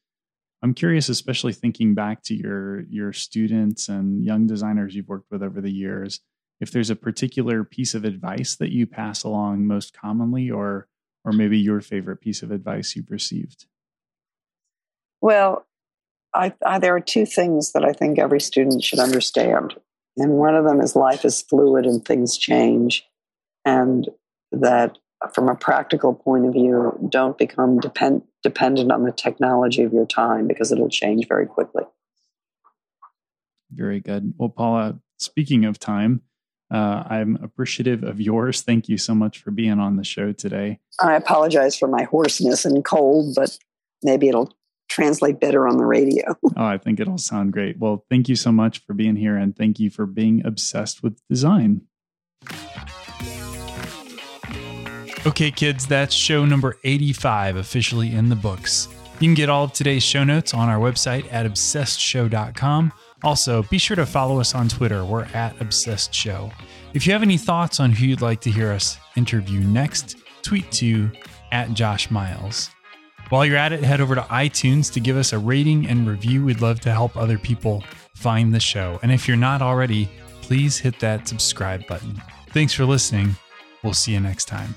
I'm 0.62 0.74
curious, 0.74 1.10
especially 1.10 1.54
thinking 1.54 1.94
back 1.94 2.24
to 2.24 2.36
your 2.36 2.82
your 2.84 3.14
students 3.14 3.90
and 3.90 4.24
young 4.24 4.48
designers 4.48 4.96
you've 4.96 5.08
worked 5.08 5.32
with 5.32 5.44
over 5.44 5.62
the 5.62 5.74
years, 5.74 6.22
if 6.60 6.72
there's 6.72 6.90
a 6.90 6.96
particular 6.96 7.64
piece 7.64 7.94
of 7.94 8.06
advice 8.06 8.56
that 8.56 8.72
you 8.72 8.88
pass 8.88 9.24
along 9.24 9.68
most 9.68 9.96
commonly, 9.96 10.50
or 10.50 10.88
or 11.24 11.32
maybe 11.32 11.58
your 11.58 11.82
favorite 11.82 12.22
piece 12.22 12.44
of 12.44 12.52
advice 12.52 12.96
you've 12.96 13.12
received. 13.12 13.66
Well, 15.26 15.66
I, 16.36 16.54
I, 16.64 16.78
there 16.78 16.96
are 16.96 17.00
two 17.00 17.26
things 17.26 17.72
that 17.72 17.84
I 17.84 17.94
think 17.94 18.20
every 18.20 18.40
student 18.40 18.84
should 18.84 19.00
understand. 19.00 19.74
And 20.18 20.34
one 20.34 20.54
of 20.54 20.66
them 20.66 20.80
is 20.80 20.96
life 20.96 21.26
is 21.26 21.42
fluid 21.42 21.88
and 21.88 22.06
things 22.06 22.38
change. 22.38 23.04
And 23.66 24.08
that 24.52 25.00
from 25.34 25.50
a 25.50 25.56
practical 25.56 26.14
point 26.14 26.46
of 26.46 26.54
view, 26.54 27.10
don't 27.10 27.40
become 27.40 27.80
depend, 27.80 28.22
dependent 28.44 28.92
on 28.92 29.04
the 29.04 29.12
technology 29.12 29.82
of 29.82 29.94
your 29.94 30.06
time 30.06 30.48
because 30.48 30.72
it'll 30.72 30.90
change 30.90 31.28
very 31.28 31.48
quickly. 31.48 31.86
Very 33.72 34.02
good. 34.02 34.36
Well, 34.38 34.50
Paula, 34.50 35.00
speaking 35.18 35.66
of 35.66 35.80
time, 35.80 36.22
uh, 36.72 37.04
I'm 37.10 37.40
appreciative 37.42 38.04
of 38.04 38.22
yours. 38.22 38.62
Thank 38.62 38.90
you 38.90 39.00
so 39.00 39.16
much 39.16 39.40
for 39.40 39.50
being 39.50 39.80
on 39.80 39.96
the 39.96 40.04
show 40.04 40.34
today. 40.34 40.82
I 41.00 41.16
apologize 41.16 41.76
for 41.76 41.88
my 41.88 42.04
hoarseness 42.04 42.64
and 42.64 42.86
cold, 42.86 43.34
but 43.34 43.58
maybe 44.04 44.28
it'll 44.30 44.54
translate 44.90 45.40
better 45.40 45.68
on 45.68 45.78
the 45.78 45.86
radio. 45.86 46.36
oh, 46.58 46.66
I 46.66 46.78
think 46.78 47.00
it'll 47.00 47.18
sound 47.18 47.54
great. 47.54 47.80
Well, 47.80 48.06
thank 48.10 48.30
you 48.30 48.36
so 48.36 48.52
much 48.52 48.86
for 48.86 48.94
being 48.94 49.16
here 49.16 49.36
and 49.36 49.56
thank 49.56 49.80
you 49.80 49.90
for 49.90 50.06
being 50.06 50.46
obsessed 50.46 51.04
with 51.04 51.20
design. 51.30 51.82
Okay, 55.26 55.50
kids, 55.50 55.88
that's 55.88 56.14
show 56.14 56.46
number 56.46 56.78
85 56.84 57.56
officially 57.56 58.14
in 58.14 58.30
the 58.30 58.36
books. 58.36 58.88
You 59.20 59.28
can 59.28 59.34
get 59.34 59.50
all 59.50 59.64
of 59.64 59.74
today's 59.74 60.04
show 60.04 60.24
notes 60.24 60.54
on 60.54 60.70
our 60.70 60.78
website 60.78 61.32
at 61.32 61.46
obsessedshow.com. 61.46 62.92
Also, 63.24 63.64
be 63.64 63.78
sure 63.78 63.96
to 63.96 64.06
follow 64.06 64.40
us 64.40 64.54
on 64.54 64.68
Twitter. 64.68 65.04
We're 65.04 65.24
at 65.34 65.60
Obsessed 65.60 66.14
Show. 66.14 66.52
If 66.94 67.08
you 67.08 67.14
have 67.14 67.24
any 67.24 67.38
thoughts 67.38 67.80
on 67.80 67.92
who 67.92 68.06
you'd 68.06 68.22
like 68.22 68.42
to 68.42 68.52
hear 68.52 68.72
us 68.72 68.98
interview 69.16 69.62
next, 69.62 70.18
tweet 70.44 70.72
to 70.74 71.10
at 71.52 71.74
Josh 71.74 72.12
Miles. 72.12 72.70
While 73.30 73.46
you're 73.46 73.58
at 73.58 73.74
it, 73.74 73.84
head 73.84 74.02
over 74.02 74.16
to 74.16 74.22
iTunes 74.22 74.92
to 74.94 75.00
give 75.00 75.18
us 75.18 75.34
a 75.34 75.40
rating 75.40 75.88
and 75.88 76.08
review. 76.08 76.46
We'd 76.46 76.62
love 76.62 76.80
to 76.82 76.92
help 76.92 77.18
other 77.18 77.38
people 77.38 77.84
find 78.14 78.54
the 78.54 78.60
show. 78.60 79.00
And 79.02 79.12
if 79.12 79.28
you're 79.28 79.38
not 79.38 79.62
already, 79.62 80.10
please 80.42 80.78
hit 80.78 81.00
that 81.00 81.28
subscribe 81.28 81.88
button. 81.88 82.22
Thanks 82.50 82.74
for 82.74 82.86
listening. 82.86 83.36
We'll 83.84 83.94
see 83.94 84.14
you 84.14 84.20
next 84.20 84.46
time. 84.46 84.76